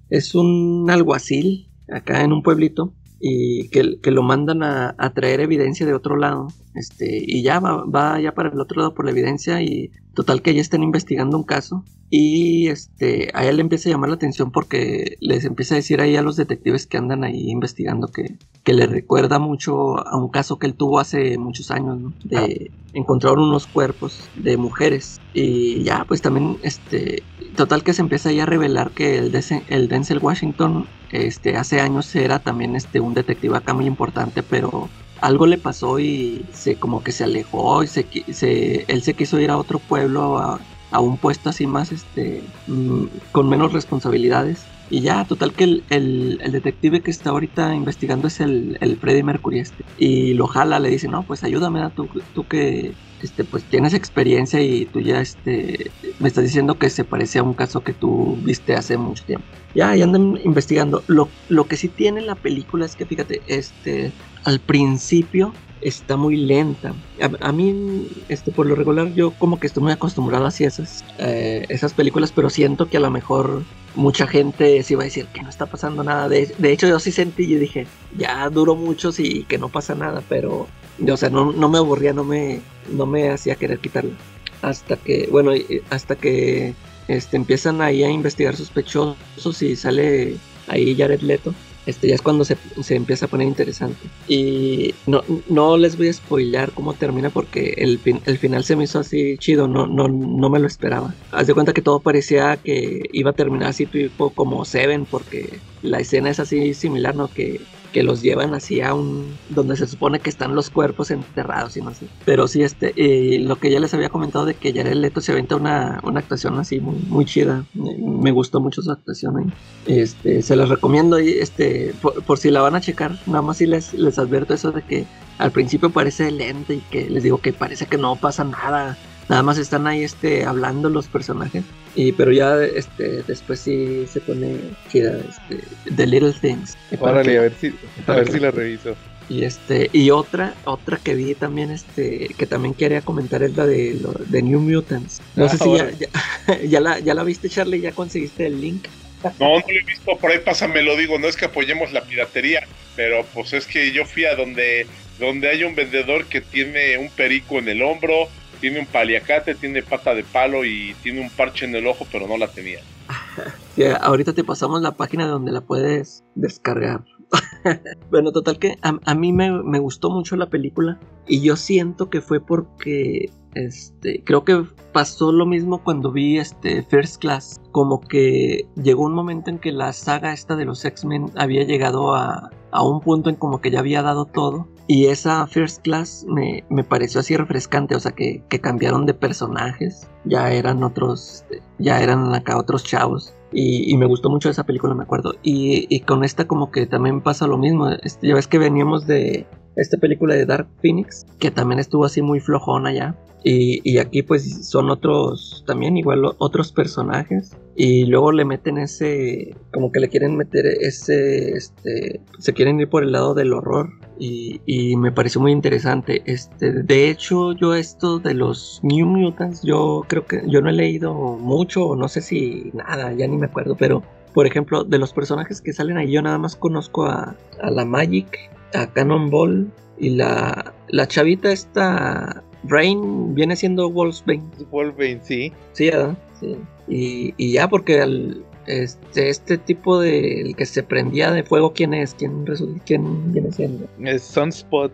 [0.09, 5.41] es un alguacil acá en un pueblito y que, que lo mandan a, a, traer
[5.41, 9.07] evidencia de otro lado este y ya va, va ya para el otro lado por
[9.07, 13.63] la evidencia y total que ya están investigando un caso y este a él le
[13.63, 16.99] empieza a llamar la atención porque les empieza a decir ahí a los detectives que
[16.99, 21.37] andan ahí investigando que, que le recuerda mucho a un caso que él tuvo hace
[21.39, 22.13] muchos años ¿no?
[22.25, 27.23] de encontrar unos cuerpos de mujeres y ya pues también este
[27.57, 29.33] total que se empieza ya a revelar que el,
[29.69, 34.89] el Denzel Washington este hace años era también este un detective acá muy importante pero
[35.21, 39.41] algo le pasó y se como que se alejó y se, se él se quiso
[39.41, 40.61] ir a otro pueblo a,
[40.97, 45.85] a un puesto así más este mm, con menos responsabilidades y ya, total que el,
[45.91, 49.85] el, el, detective que está ahorita investigando es el, el Freddy Mercury este.
[49.99, 54.61] Y lo jala, le dice, no, pues ayúdame, tú, tú que este, pues tienes experiencia
[54.61, 58.39] y tú ya este, me estás diciendo que se parece a un caso que tú
[58.43, 59.47] viste hace mucho tiempo.
[59.75, 61.03] Ya, y andan investigando.
[61.09, 64.13] Lo, lo que sí tiene la película es que, fíjate, este,
[64.45, 65.53] al principio
[65.89, 66.95] está muy lenta.
[67.41, 71.65] A, mí, este, por lo regular, yo como que estoy muy acostumbrado hacia esas, eh,
[71.69, 73.63] esas películas, pero siento que a lo mejor
[73.95, 76.29] mucha gente sí va a decir que no está pasando nada.
[76.29, 77.87] De, de hecho, yo sí sentí y dije,
[78.19, 80.67] ya duró mucho y que no pasa nada, pero,
[81.09, 84.15] o sea, no, no me aburría, no me, no me hacía querer quitarla.
[84.63, 85.53] Hasta que, bueno,
[85.91, 86.75] hasta que
[87.07, 91.55] este, empiezan ahí a investigar sospechosos y sale ahí Jared Leto
[91.87, 92.57] este ya es cuando se,
[92.91, 93.99] empieza a poner interesante.
[94.29, 98.85] Y no, no les voy a spoilar cómo termina porque el, el final se me
[98.85, 101.15] hizo así chido, no, no, no me lo esperaba.
[101.31, 105.61] Haz de cuenta que todo parecía que iba a terminar así tipo como Seven porque
[105.83, 107.29] la escena es así similar, ¿no?
[107.29, 107.61] Que,
[107.97, 111.81] que los llevan así a un donde se supone que están los cuerpos enterrados y
[111.81, 112.07] no sé.
[112.27, 115.33] Pero sí, este, eh, lo que ya les había comentado de que Jared Leto se
[115.33, 117.65] aventa una, una actuación así muy, chida.
[117.73, 119.47] Me, gustó mucho su actuación ahí.
[119.87, 123.57] Este, se las recomiendo y este, por, por si la van a checar, nada más
[123.57, 125.07] si les, les advierto eso de que
[125.39, 128.99] al principio parece lento y que les digo que parece que no pasa nada.
[129.29, 131.65] Nada más están ahí este, hablando los personajes.
[131.95, 134.57] Y, pero ya este, después sí se pone
[134.91, 135.19] chida.
[135.19, 136.77] Este, The Little Things.
[137.01, 137.75] Órale, que- a ver si,
[138.07, 138.95] a ver que- si la reviso.
[139.29, 143.67] y este y otra otra que vi también este que también quería comentar es la
[143.67, 145.21] de lo- de New Mutants.
[145.35, 145.97] No Ah, sé si ya, órale.
[145.99, 148.87] ya, ya la ya la viste Charlie, ya conseguiste el link.
[149.25, 152.03] No, no lo he visto, por ahí pásame, lo digo, no es que apoyemos la
[152.05, 152.61] piratería,
[152.95, 154.87] pero pues es que yo fui a donde,
[155.19, 159.83] donde hay un vendedor que tiene un perico en el hombro, tiene un paliacate, tiene
[159.83, 162.81] pata de palo y tiene un parche en el ojo, pero no la tenía.
[164.01, 167.05] Ahorita te pasamos la página donde la puedes descargar.
[168.11, 172.09] bueno, total que a, a mí me, me gustó mucho la película y yo siento
[172.09, 178.01] que fue porque este creo que pasó lo mismo cuando vi este First Class, como
[178.01, 182.51] que llegó un momento en que la saga esta de los X-Men había llegado a,
[182.71, 186.65] a un punto en como que ya había dado todo y esa First Class me,
[186.69, 191.63] me pareció así refrescante, o sea que, que cambiaron de personajes, ya eran otros, este,
[191.79, 193.33] ya eran acá otros chavos.
[193.53, 195.35] Y, y me gustó mucho esa película, me acuerdo.
[195.43, 197.89] Y, y con esta como que también pasa lo mismo.
[197.89, 202.23] Este, ya ves que veníamos de esta película de Dark Phoenix, que también estuvo así
[202.23, 203.15] muy flojona ya.
[203.45, 207.57] Y, y aquí pues son otros, también igual otros personajes.
[207.77, 212.89] Y luego le meten ese, como que le quieren meter ese, este, se quieren ir
[212.89, 213.91] por el lado del horror.
[214.19, 216.23] Y, y me pareció muy interesante.
[216.25, 220.73] Este, de hecho, yo esto de los New Mutants, yo creo que yo no he
[220.73, 224.03] leído mucho, no sé si nada, ya ni me acuerdo, pero
[224.35, 227.87] por ejemplo, de los personajes que salen ahí, yo nada más conozco a, a la
[227.87, 234.43] Magic, a Cannonball y la, la chavita esta, Rain, viene siendo Wolfsbane.
[234.71, 235.53] Wolverine, sí.
[235.73, 236.17] Sí, ¿verdad?
[236.41, 236.57] Sí.
[236.89, 241.73] Y, y ya, porque al- este, este tipo de el que se prendía de fuego,
[241.73, 242.15] ¿quién es?
[242.15, 243.87] ¿Quién, resulta, quién viene siendo?
[244.05, 244.93] Es Sunspot.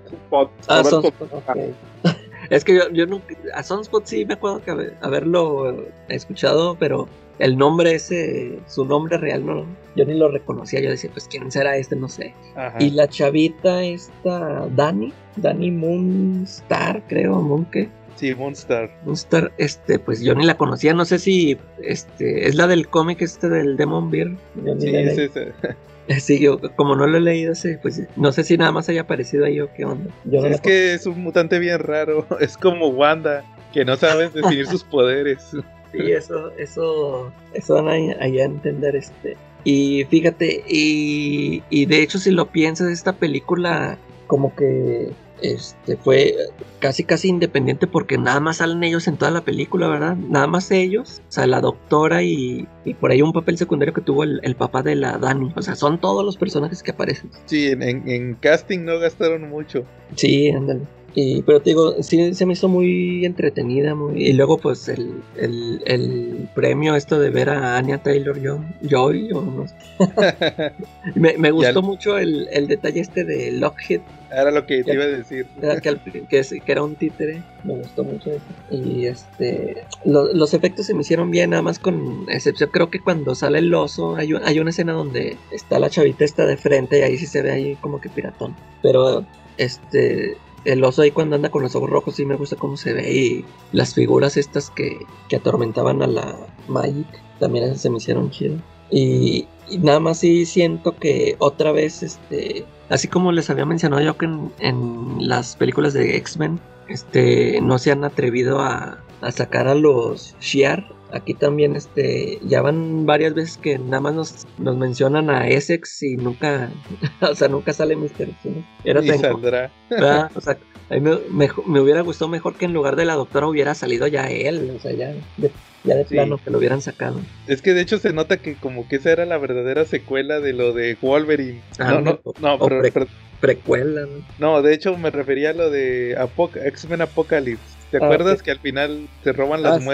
[0.68, 1.56] Ah, Sunspot, ok.
[2.50, 3.34] es que yo, yo nunca.
[3.54, 9.18] A Sunspot sí me acuerdo que haber- haberlo escuchado, pero el nombre ese, su nombre
[9.18, 9.66] real, no.
[9.96, 10.80] Yo ni lo reconocía.
[10.80, 11.96] Yo decía, pues, ¿quién será este?
[11.96, 12.34] No sé.
[12.56, 12.76] Ajá.
[12.80, 17.88] Y la chavita, esta, Dani, Dani Moonstar, creo, Moon, ¿qué?
[18.16, 18.90] Sí, Moonstar.
[19.04, 20.94] Moonstar, este, pues yo ni la conocía.
[20.94, 24.30] No sé si este es la del cómic este del Demon Beer.
[24.64, 25.20] Yo ni Sí, la leí.
[25.20, 25.40] esa.
[26.18, 29.02] Sí, yo como no lo he leído, ese, pues no sé si nada más haya
[29.02, 30.10] aparecido ahí o qué onda.
[30.24, 32.26] Yo no Es que es un mutante bien raro.
[32.40, 35.56] Es como Wanda, que no sabe definir sus poderes.
[35.92, 39.36] Sí, eso, eso, eso van a, a entender este.
[39.64, 45.10] Y fíjate, y, y de hecho si lo piensas, esta película como que
[45.42, 46.34] este fue
[46.78, 50.16] casi casi independiente porque nada más salen ellos en toda la película, ¿verdad?
[50.16, 54.00] Nada más ellos, o sea, la doctora y, y por ahí un papel secundario que
[54.00, 55.52] tuvo el, el papá de la Dani.
[55.56, 57.30] O sea, son todos los personajes que aparecen.
[57.46, 59.84] Sí, en, en- en casting no gastaron mucho.
[60.16, 60.82] Sí, ándale.
[61.14, 64.22] Y, pero te digo, sí se me hizo muy entretenida, muy...
[64.28, 68.38] Y luego pues el, el, el premio esto de ver a Anya Taylor
[68.82, 69.74] Joy, o no sé.
[71.14, 75.04] me, me gustó mucho el, el detalle este de Lockheed, Era lo que te iba
[75.04, 75.46] a decir.
[75.82, 78.42] que, que, es- que era un títere, me gustó mucho eso.
[78.70, 83.00] Y este, lo- los efectos se me hicieron bien, nada más con excepción, creo que
[83.00, 86.56] cuando sale el oso, hay, un- hay una escena donde está la chavita esta de
[86.56, 88.56] frente y ahí sí se ve ahí como que piratón.
[88.80, 89.26] Pero
[89.58, 92.92] este, el oso ahí cuando anda con los ojos rojos sí me gusta cómo se
[92.92, 94.98] ve y las figuras estas que,
[95.28, 96.36] que atormentaban a la
[96.68, 97.06] Magic
[97.40, 98.56] también se me hicieron chido.
[98.90, 104.02] Y, y nada más sí siento que otra vez, este, así como les había mencionado
[104.02, 109.32] yo que en, en las películas de X-Men, este, no se han atrevido a, a
[109.32, 110.86] sacar a los Shiar.
[111.12, 116.02] Aquí también, este, ya van varias veces que nada más nos, nos mencionan a Essex
[116.02, 116.70] y nunca,
[117.20, 118.22] o sea, nunca sale Mr.
[118.22, 118.36] X.
[118.84, 119.70] Era Y saldrá.
[120.34, 120.56] O sea,
[120.90, 123.74] a mí me, me- me hubiera gustado mejor que en lugar de la doctora hubiera
[123.74, 125.50] salido ya él, o sea, ya de,
[125.84, 126.14] ya de Sí.
[126.14, 127.20] plano que lo hubieran sacado.
[127.46, 130.52] Es que de hecho se nota que como que esa era la verdadera secuela de
[130.54, 131.60] lo de Wolverine.
[131.78, 133.06] Ah, no, no, no, o pero- pre- pero-
[133.40, 134.24] Precuela, ¿no?
[134.38, 137.64] no, de hecho me refería a lo de Apoc- X-Men Apocalypse.
[137.90, 139.84] ¿Te Ah, acuerdas que al final se roban las Ah, sí.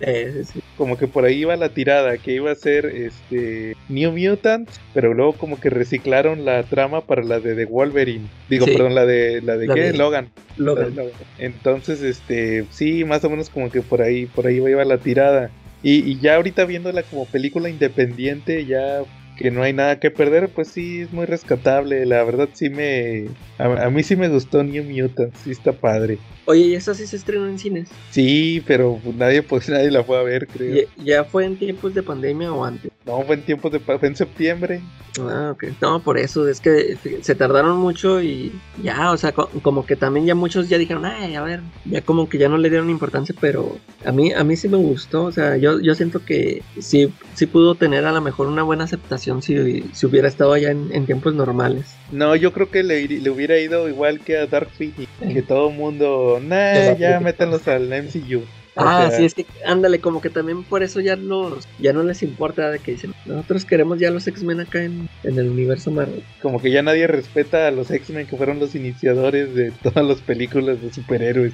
[0.00, 0.60] Eh, sí.
[0.76, 5.14] Como que por ahí iba la tirada, que iba a ser este New Mutants, pero
[5.14, 8.26] luego como que reciclaron la trama para la de The Wolverine.
[8.50, 8.72] Digo, Sí.
[8.72, 9.80] perdón, la de la de La qué?
[9.92, 10.30] de- Logan.
[10.56, 10.84] Logan.
[10.84, 11.20] La de Logan.
[11.38, 15.50] Entonces, este, sí, más o menos como que por ahí, por ahí iba la tirada.
[15.82, 19.02] Y, y ya ahorita viéndola como película independiente, ya
[19.36, 22.06] que no hay nada que perder, pues sí, es muy rescatable.
[22.06, 23.26] La verdad sí me...
[23.58, 26.18] A, a mí sí me gustó New Mutant, sí está padre.
[26.46, 27.88] Oye, ¿y esa sí se estrenó en cines?
[28.10, 30.74] Sí, pero nadie, pues, nadie la fue a ver, creo.
[30.76, 32.90] ¿Ya, ya fue en tiempos de pandemia o antes?
[33.06, 33.80] No, fue en tiempos de...
[33.80, 34.80] Fue en septiembre.
[35.20, 35.64] Ah, ok.
[35.80, 38.50] No, por eso, es que se tardaron mucho y
[38.82, 42.02] ya, o sea, co- como que también ya muchos ya dijeron, ay, a ver, ya
[42.02, 45.24] como que ya no le dieron importancia, pero a mí, a mí sí me gustó,
[45.24, 48.84] o sea, yo, yo siento que sí, sí pudo tener a lo mejor una buena
[48.84, 51.94] aceptación si, si hubiera estado allá en, en tiempos normales.
[52.12, 55.08] No, yo creo que le, le hubiera ido igual que a Dark Phoenix.
[55.20, 58.42] Que todo el mundo, nah, ya métanlos al MCU.
[58.76, 61.92] O Ah, sea, sí, es que ándale, como que también por eso ya los, ya
[61.92, 65.48] no les importa de que dicen, nosotros queremos ya los X-Men acá en, en el
[65.48, 66.24] universo Marvel.
[66.42, 70.20] Como que ya nadie respeta a los X-Men que fueron los iniciadores de todas las
[70.22, 71.52] películas de superhéroes.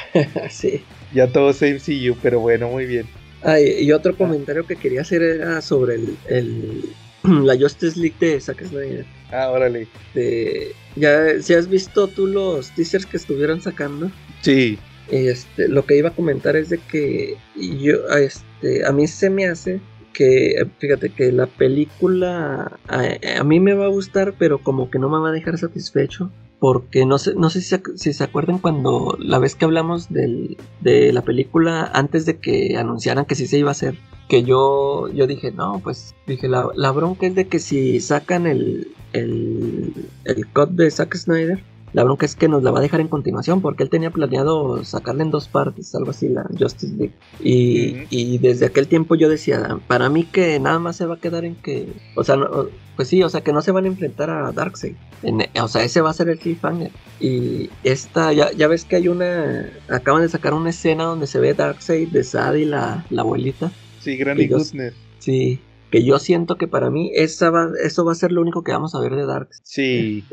[0.50, 0.84] sí.
[1.14, 3.06] Ya todos MCU, pero bueno, muy bien.
[3.42, 6.84] Ah, y otro comentario que quería hacer era sobre el, el-
[7.44, 9.06] la Justice League de Zack Snyder.
[9.32, 9.86] Ah, órale.
[10.14, 14.10] De, ya, si has visto tú los teasers que estuvieron sacando,
[14.42, 14.78] Sí,
[15.08, 19.30] este, lo que iba a comentar es de que yo, a este, a mí se
[19.30, 19.80] me hace
[20.12, 23.04] que, fíjate, que la película a,
[23.38, 26.30] a mí me va a gustar, pero como que no me va a dejar satisfecho.
[26.60, 31.12] Porque no sé, no sé si, se, acuerdan cuando la vez que hablamos del, de
[31.12, 33.96] la película antes de que anunciaran que sí se iba a hacer.
[34.28, 38.46] Que yo, yo dije, no, pues dije, la, la bronca es de que si sacan
[38.46, 39.92] el, el,
[40.24, 43.08] el cut de Zack Snyder, la bronca es que nos la va a dejar en
[43.08, 47.18] continuación porque él tenía planeado sacarla en dos partes, algo así, la Justice League.
[47.38, 51.44] Y, desde aquel tiempo yo decía, para mí que nada más se va a quedar
[51.44, 54.30] en que, o sea, no- pues sí, o sea, que no se van a enfrentar
[54.30, 54.96] a Darkseid.
[55.22, 56.92] En- o sea, ese va a ser el cliffhanger.
[57.18, 61.40] Y esta, ya, ya ves que hay una, acaban de sacar una escena donde se
[61.40, 63.72] ve Darkseid de Sad y la, la abuelita.
[63.98, 64.94] sí, Granny Goodness.
[65.18, 68.62] Sí, que yo siento que para mí esa va, eso va a ser lo único
[68.62, 69.64] que vamos a ver de Darkseid.
[69.64, 70.26] Sí,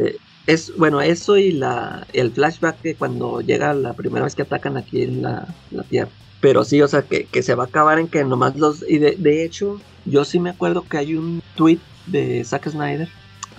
[0.47, 4.77] Es, bueno, eso y la, el flashback de cuando llega la primera vez que atacan
[4.77, 6.09] aquí en la, la Tierra.
[6.39, 8.83] Pero sí, o sea, que, que se va a acabar en que nomás los...
[8.87, 13.09] Y de, de hecho, yo sí me acuerdo que hay un tweet de Zack Snyder.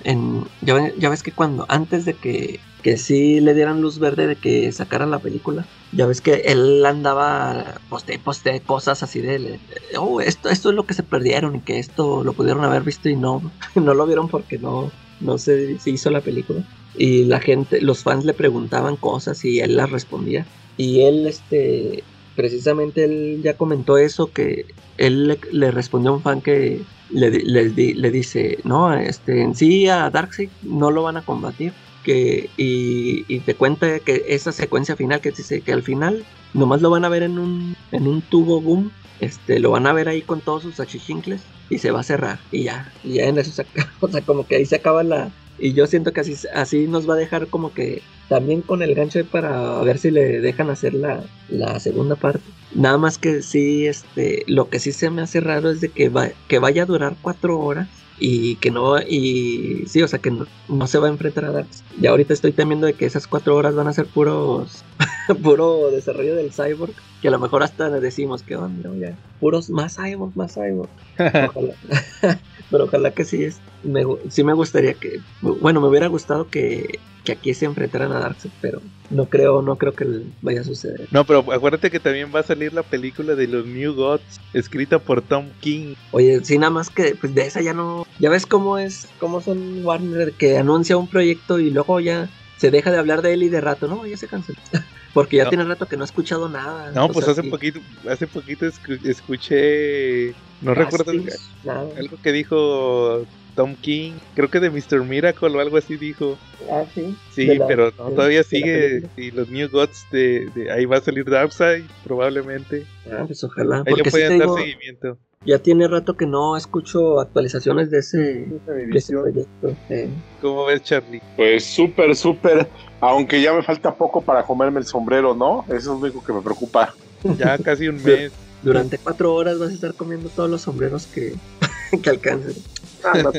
[0.05, 4.26] En, ya, ya ves que cuando, antes de que, que sí le dieran luz verde
[4.26, 9.39] de que sacaran la película, ya ves que él andaba poste, poste cosas así de,
[9.39, 9.61] de,
[9.99, 13.09] oh, esto, esto es lo que se perdieron y que esto lo pudieron haber visto
[13.09, 13.43] y no,
[13.74, 16.64] no lo vieron porque no, no se, se hizo la película.
[16.99, 20.44] Y la gente, los fans le preguntaban cosas y él las respondía.
[20.76, 22.03] Y él, este,
[22.34, 27.30] precisamente él ya comentó eso, que él le, le respondió a un fan que le,
[27.30, 31.72] le le dice, no, este, en sí a Darkseid no lo van a combatir.
[32.05, 36.24] Que, y, te cuenta que esa secuencia final que dice que al final
[36.55, 38.90] nomás lo van a ver en un, en un tubo boom,
[39.20, 42.38] este, lo van a ver ahí con todos sus achichincles y se va a cerrar
[42.51, 43.66] y ya, y ya en eso se
[44.01, 47.09] o sea, como que ahí se acaba la, y yo siento que así, así nos
[47.09, 50.94] va a dejar como que también con el gancho para ver si le dejan hacer
[50.94, 52.44] la, la segunda parte.
[52.74, 56.09] Nada más que sí, este, lo que sí se me hace raro es de que,
[56.09, 57.88] va, que vaya a durar cuatro horas
[58.20, 61.52] y que no, y sí, o sea, que no, no se va a enfrentar a
[61.52, 61.84] Darkseid.
[62.00, 64.84] Y ahorita estoy temiendo de que esas cuatro horas van a ser puros,
[65.42, 66.92] puro desarrollo del cyborg,
[67.22, 70.90] que a lo mejor hasta decimos que onda, ya, puros más cyborg, más cyborg.
[71.18, 71.74] Ojalá.
[72.71, 76.99] Pero ojalá que sí, es, me, sí me gustaría que, bueno, me hubiera gustado que,
[77.25, 80.07] que aquí se enfrentaran a Darkseid, pero no creo, no creo que
[80.43, 81.09] vaya a suceder.
[81.11, 84.99] No, pero acuérdate que también va a salir la película de los New Gods, escrita
[84.99, 85.95] por Tom King.
[86.12, 89.41] Oye, sí, nada más que pues de esa ya no, ya ves cómo es, cómo
[89.41, 93.43] son Warner que anuncia un proyecto y luego ya se deja de hablar de él
[93.43, 94.59] y de rato, no, ya se canceló.
[95.14, 95.50] Porque ya No.
[95.50, 96.90] tiene rato que no he escuchado nada.
[96.92, 97.48] No, pues hace sí.
[97.50, 101.88] poquito, hace poquito escu- escuché, no recuerdo Castings, nada.
[101.96, 105.02] algo que dijo Tom King, creo que de Mr.
[105.04, 106.38] Miracle o algo así dijo.
[106.70, 107.16] Ah, sí.
[107.34, 111.00] Sí, la- pero no, todavía sigue y los New Gods de, de- ahí va a
[111.00, 112.84] salir Darkseid probablemente.
[113.11, 113.78] Ah, pues ojalá.
[113.78, 115.18] Ahí Porque le sí dar digo, seguimiento.
[115.49, 119.74] Ya tiene rato que no escucho actualizaciones de ese, de ese proyecto.
[119.88, 120.09] eh.
[120.42, 121.22] ¿Cómo ves, Charlie?
[121.36, 122.68] Pues súper, súper.
[123.01, 125.64] Aunque ya me falta poco para comerme el sombrero, ¿no?
[125.68, 126.94] Eso es lo único que me preocupa.
[127.38, 128.30] Ya casi un mes.
[128.62, 131.34] Durante cuatro horas vas a estar comiendo todos los sombreros que,
[132.03, 132.62] que alcancen.
[133.05, 133.32] Ah, no,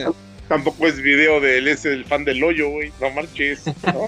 [0.47, 2.91] tampoco es video de él, es el fan del hoyo, güey.
[2.99, 3.63] No marches.
[3.83, 4.05] ¿no?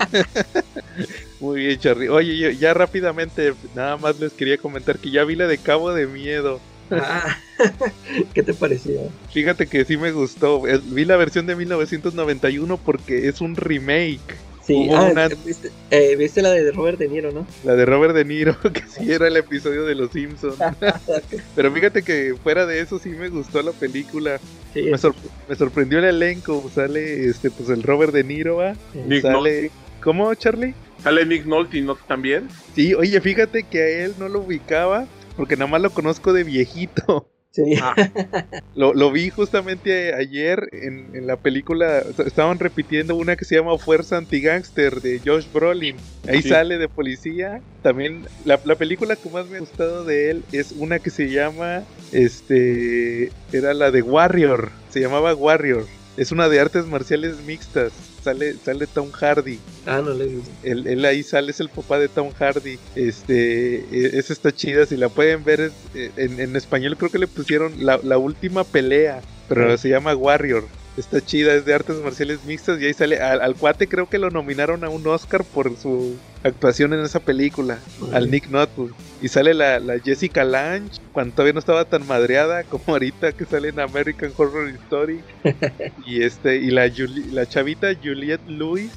[1.40, 2.10] Muy bien, Charlie.
[2.10, 5.94] Oye, yo- ya rápidamente, nada más les quería comentar que ya vi la de Cabo
[5.94, 6.60] de Miedo.
[6.92, 7.38] Ah,
[8.34, 9.00] ¿Qué te pareció?
[9.30, 10.68] Fíjate que sí me gustó.
[10.68, 14.20] Es- Vi la versión de 1991 porque es un remake.
[14.64, 17.48] Sí, ah, una- ¿viste, eh, viste la de Robert De Niro, ¿no?
[17.64, 20.56] La de Robert De Niro, que sí era el episodio de Los Simpsons.
[21.56, 24.40] Pero fíjate que fuera de eso sí me gustó la película.
[24.74, 25.16] Sí, Me, sor-
[25.48, 26.70] me sorprendió el elenco.
[26.74, 28.74] Sale este pues el Robert De Niro, ¿va?
[28.94, 29.72] Nick Sale.
[30.04, 30.74] ¿Cómo, Charlie?
[31.04, 32.48] Sale Nick Nolte y Nolte también.
[32.76, 35.08] Sí, oye, fíjate que a él no lo ubicaba
[35.42, 37.28] porque nada más lo conozco de viejito.
[37.50, 37.74] sí.
[37.82, 37.96] Ah.
[38.76, 42.04] Lo, lo vi justamente ayer en, en la película.
[42.26, 45.96] Estaban repitiendo una que se llama Fuerza Anti-Gangster de Josh Brolin.
[46.28, 46.50] Ahí Sí.
[46.50, 47.60] sale de policía.
[47.82, 51.32] También la, la película que más me ha gustado de él es una que se
[51.32, 51.84] llama.
[52.12, 53.32] Este.
[53.52, 54.70] Era la de Warrior.
[54.92, 55.88] Se llamaba Warrior.
[56.18, 57.92] Es una de artes marciales mixtas.
[58.24, 59.58] Sale, sale Tom Hardy.
[59.86, 60.42] Ah, no le vi.
[60.64, 62.78] Él, él ahí sale, es el papá de Tom Hardy.
[62.96, 67.10] Este, e- esa está chida, si la pueden ver es- eh, en, en español creo
[67.10, 70.66] que le pusieron la, la última pelea, pero se llama Warrior.
[70.98, 74.18] Está chida, es de artes marciales mixtas y ahí sale, al, al cuate creo que
[74.20, 77.80] lo nominaron a un Oscar por su actuación en esa película,
[78.12, 78.88] al Nick Nolte.
[79.22, 83.46] Y sale la, la Jessica Lange, cuando todavía no estaba tan madreada como ahorita que
[83.46, 85.22] sale en American Horror Story.
[86.06, 88.92] y este, y la, Juli- la chavita Juliette Lewis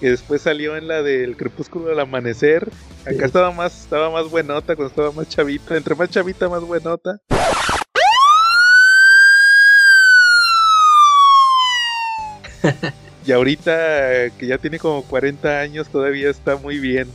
[0.00, 2.68] que después salió en la del Crepúsculo del Amanecer.
[3.06, 5.76] Acá estaba más, estaba más buenota cuando estaba más chavita.
[5.76, 7.20] Entre más chavita, más buenota.
[13.26, 17.08] Y ahorita que ya tiene como 40 años, todavía está muy bien.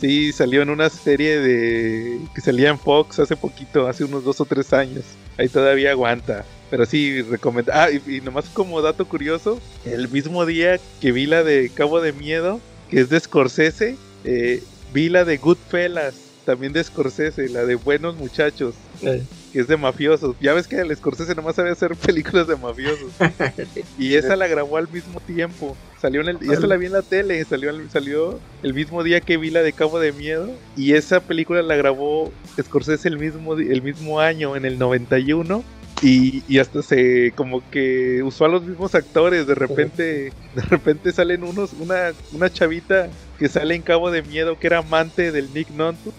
[0.00, 4.40] Sí, salió en una serie de que salía en Fox hace poquito, hace unos dos
[4.40, 5.04] o tres años.
[5.38, 6.44] Ahí todavía aguanta.
[6.70, 7.72] Pero sí, recomiendo.
[7.74, 12.00] Ah, y, y nomás como dato curioso, el mismo día que vi la de Cabo
[12.00, 12.60] de Miedo,
[12.90, 14.62] que es de Scorsese, eh,
[14.92, 16.14] vi la de Goodfellas,
[16.44, 19.22] también de Scorsese, la de Buenos Muchachos, eh,
[19.56, 20.36] que es de mafiosos.
[20.38, 23.10] Ya ves que el Scorsese nomás sabe hacer películas de mafiosos.
[23.98, 25.74] Y esa la grabó al mismo tiempo.
[25.98, 29.22] Salió en el, y esa la vi en la tele, salió, salió el mismo día
[29.22, 30.50] que vi la de Cabo de Miedo.
[30.76, 32.30] Y esa película la grabó
[32.60, 35.64] Scorsese el mismo, el mismo año, en el 91.
[36.02, 39.46] Y, y hasta se como que usó a los mismos actores.
[39.46, 43.08] De repente, de repente salen unos, una, una chavita
[43.38, 45.68] que sale en Cabo de Miedo, que era amante del Nick.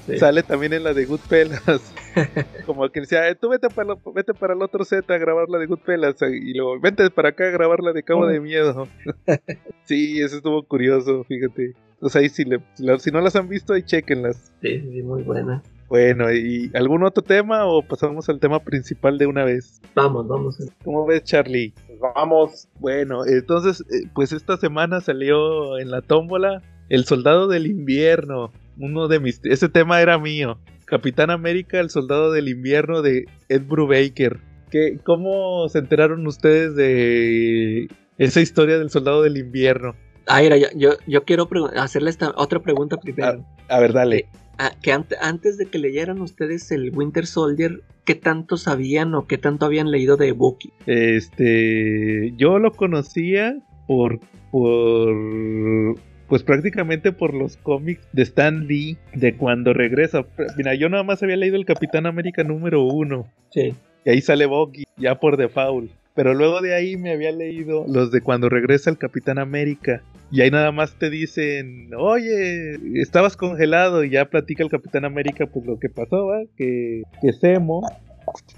[0.05, 0.17] Sí.
[0.17, 1.61] Sale también en la de Goodfellas.
[2.65, 5.49] como que decía, "Eh, tú vete para, lo- vete para el otro set a grabar
[5.49, 6.15] la de Goodfellas.
[6.21, 8.87] Y luego, vente para acá a grabar la de Cabo de Miedo.
[9.85, 11.73] sí, eso estuvo curioso, fíjate.
[11.99, 14.51] O sea, ahí si, le- si la- si no las han visto, ahí chequenlas.
[14.61, 15.63] sí, sí, muy buena.
[15.89, 19.81] Bueno, ¿y algún otro tema o pasamos al tema principal de una vez?
[19.95, 20.57] Vamos, vamos.
[20.83, 21.73] ¿Cómo ves, Charlie?
[22.13, 22.67] Vamos.
[22.79, 28.51] Bueno, entonces, eh, pues esta semana salió en la tómbola El Soldado del Invierno.
[28.79, 29.39] Uno de mis...
[29.43, 30.59] Ese tema era mío.
[30.85, 34.39] Capitán América, El Soldado del Invierno de Ed Brubaker.
[34.71, 39.95] ¿Qué, ¿Cómo se enteraron ustedes de esa historia del Soldado del Invierno?
[40.27, 43.45] Ah, mira, yo, yo, yo quiero hacerle esta otra pregunta primero.
[43.69, 44.27] A ver, dale.
[44.57, 49.25] Ah, que ante- antes de que leyeran ustedes el Winter Soldier, ¿qué tanto sabían o
[49.27, 50.73] qué tanto habían leído de Bucky?
[50.85, 53.57] Este, yo lo conocía
[53.87, 54.19] por,
[54.51, 55.15] por,
[56.27, 60.25] pues prácticamente por los cómics de Stan Lee de cuando regresa.
[60.57, 63.73] Mira, yo nada más había leído el Capitán América número uno Sí.
[64.05, 65.89] y ahí sale Bucky ya por default.
[66.15, 70.01] Pero luego de ahí me había leído los de cuando regresa el Capitán América.
[70.31, 75.45] Y ahí nada más te dicen, oye, estabas congelado y ya platica el Capitán América
[75.45, 76.39] pues lo que pasó, ¿va?
[76.57, 77.81] Que, que Zemo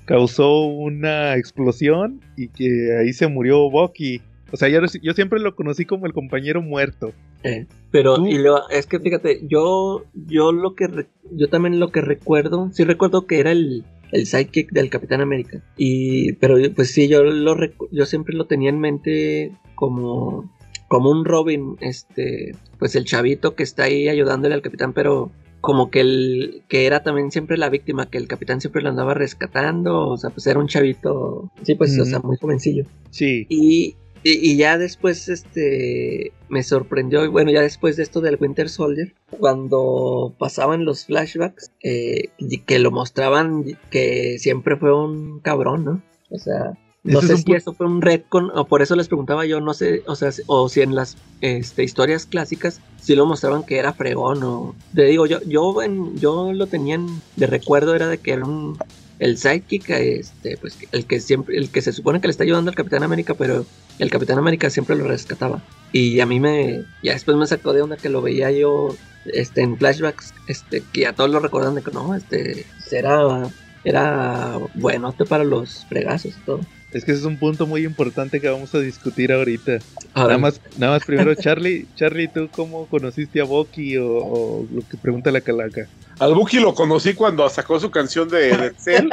[0.06, 4.22] causó una explosión y que ahí se murió Bucky.
[4.52, 7.12] O sea, yo, yo siempre lo conocí como el compañero muerto.
[7.44, 11.80] Eh, pero Tú- y lo, es que fíjate, yo yo lo que re- yo también
[11.80, 15.64] lo que recuerdo, sí recuerdo que era el, el sidekick del Capitán América.
[15.78, 17.56] Y pero pues sí yo lo
[17.92, 20.52] yo siempre lo tenía en mente como
[20.88, 25.32] como un Robin, este, pues el chavito que está ahí ayudándole al capitán, pero
[25.62, 29.14] como que el que era también siempre la víctima, que el capitán siempre lo andaba
[29.14, 32.86] rescatando, o sea, pues era un chavito, sí, pues, o sea, muy jovencillo.
[33.12, 33.46] Sí.
[33.50, 38.38] Y, y, y ya después, este, me sorprendió, y bueno, ya después de esto del
[38.40, 45.40] Winter Soldier, cuando pasaban los flashbacks, eh, y que lo mostraban que siempre fue un
[45.40, 46.02] cabrón, ¿no?
[46.32, 49.46] O sea, no sé es si eso fue un retcon, o por eso les preguntaba
[49.46, 53.26] yo, no sé, o sea, si- o si en las este, historias clásicas sí lo
[53.26, 54.76] mostraban que era fregón, o...
[54.94, 57.08] Te digo, yo, yo, en- yo lo tenían
[57.38, 58.78] de recuerdo, era de que era un
[59.20, 62.72] el sidekick, este, pues el que siempre, el que se supone que le está ayudando
[62.72, 63.66] al Capitán América, pero
[64.00, 65.62] el Capitán América siempre lo rescataba.
[65.92, 68.96] Y a mí me, ya después me sacó de onda que lo veía yo,
[69.26, 73.50] este, en flashbacks, este, que a todos lo recordaban de que no, este, era,
[73.84, 76.62] era buenote para los fregazos y todo.
[76.92, 79.78] Es que ese es un punto muy importante que vamos a discutir ahorita.
[80.16, 84.68] A Nada más, nada más primero, Charlie, Charlie, ¿tú cómo conociste a Bucky o, o
[84.72, 85.88] lo que pregunta la calaca?
[86.18, 89.10] Al Buki lo conocí cuando sacó su canción de, de Cell.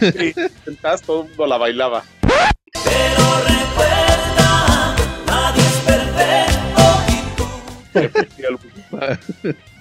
[0.02, 0.32] y
[0.64, 2.04] sentadas, todo el mundo la bailaba.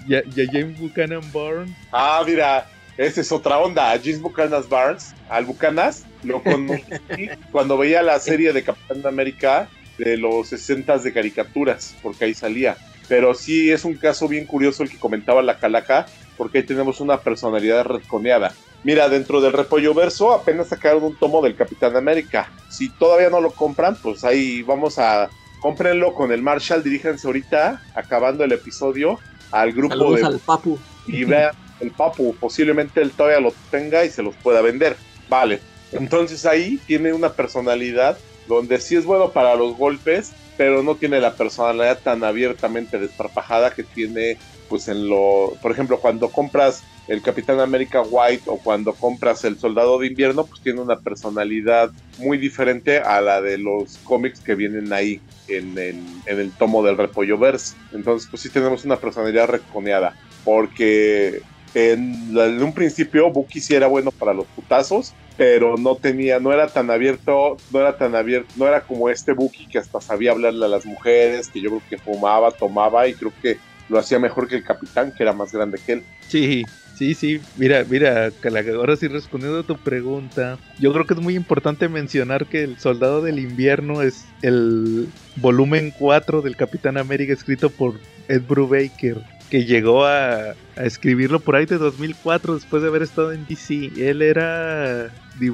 [0.07, 1.75] Ya, ya James Buchanan Bourne.
[1.91, 2.65] Ah, mira,
[2.99, 3.91] esa es otra onda.
[3.91, 6.83] A James Buchanan Barnes, al Bucanas, lo conocí
[7.51, 12.75] cuando veía la serie de Capitán América de los 60 de caricaturas, porque ahí salía.
[13.07, 16.99] Pero sí es un caso bien curioso el que comentaba la calaca, porque ahí tenemos
[16.99, 18.53] una personalidad retconeada.
[18.83, 22.51] Mira, dentro del repollo verso apenas sacaron un tomo del Capitán América.
[22.69, 25.29] Si todavía no lo compran, pues ahí vamos a.
[25.61, 29.19] Cómprenlo con el Marshall, diríjanse ahorita, acabando el episodio,
[29.51, 30.79] al grupo saludos de al Papu.
[31.05, 34.95] y vean el papu, posiblemente él todavía lo tenga y se los pueda vender.
[35.29, 35.59] Vale.
[35.91, 38.17] Entonces ahí tiene una personalidad
[38.47, 43.71] donde sí es bueno para los golpes, pero no tiene la personalidad tan abiertamente desparpajada
[43.71, 44.37] que tiene
[44.69, 49.57] pues en lo, por ejemplo, cuando compras el Capitán América White o cuando compras el
[49.57, 54.53] Soldado de Invierno, pues tiene una personalidad muy diferente a la de los cómics que
[54.53, 57.75] vienen ahí en el, tomo del Repollo Verse.
[57.91, 60.15] Entonces, pues sí tenemos una personalidad reconeada,
[60.45, 61.41] porque
[61.73, 66.51] en, en un principio Bucky sí era bueno para los putazos, pero no tenía, no
[66.51, 70.31] era tan abierto, no era tan abierto, no era como este Bucky que hasta sabía
[70.31, 73.57] hablarle a las mujeres, que yo creo que fumaba, tomaba y creo que
[73.89, 76.03] lo hacía mejor que el capitán, que era más grande que él.
[76.27, 76.63] Sí,
[76.95, 77.39] sí, sí.
[77.57, 78.31] Mira, mira,
[78.75, 82.77] ahora sí respondiendo a tu pregunta, yo creo que es muy importante mencionar que el
[82.77, 89.17] Soldado del Invierno es el volumen 4 del Capitán América escrito por Ed Brubaker,
[89.49, 93.91] que llegó a, a escribirlo por ahí de 2004 después de haber estado en DC.
[93.97, 95.11] Él era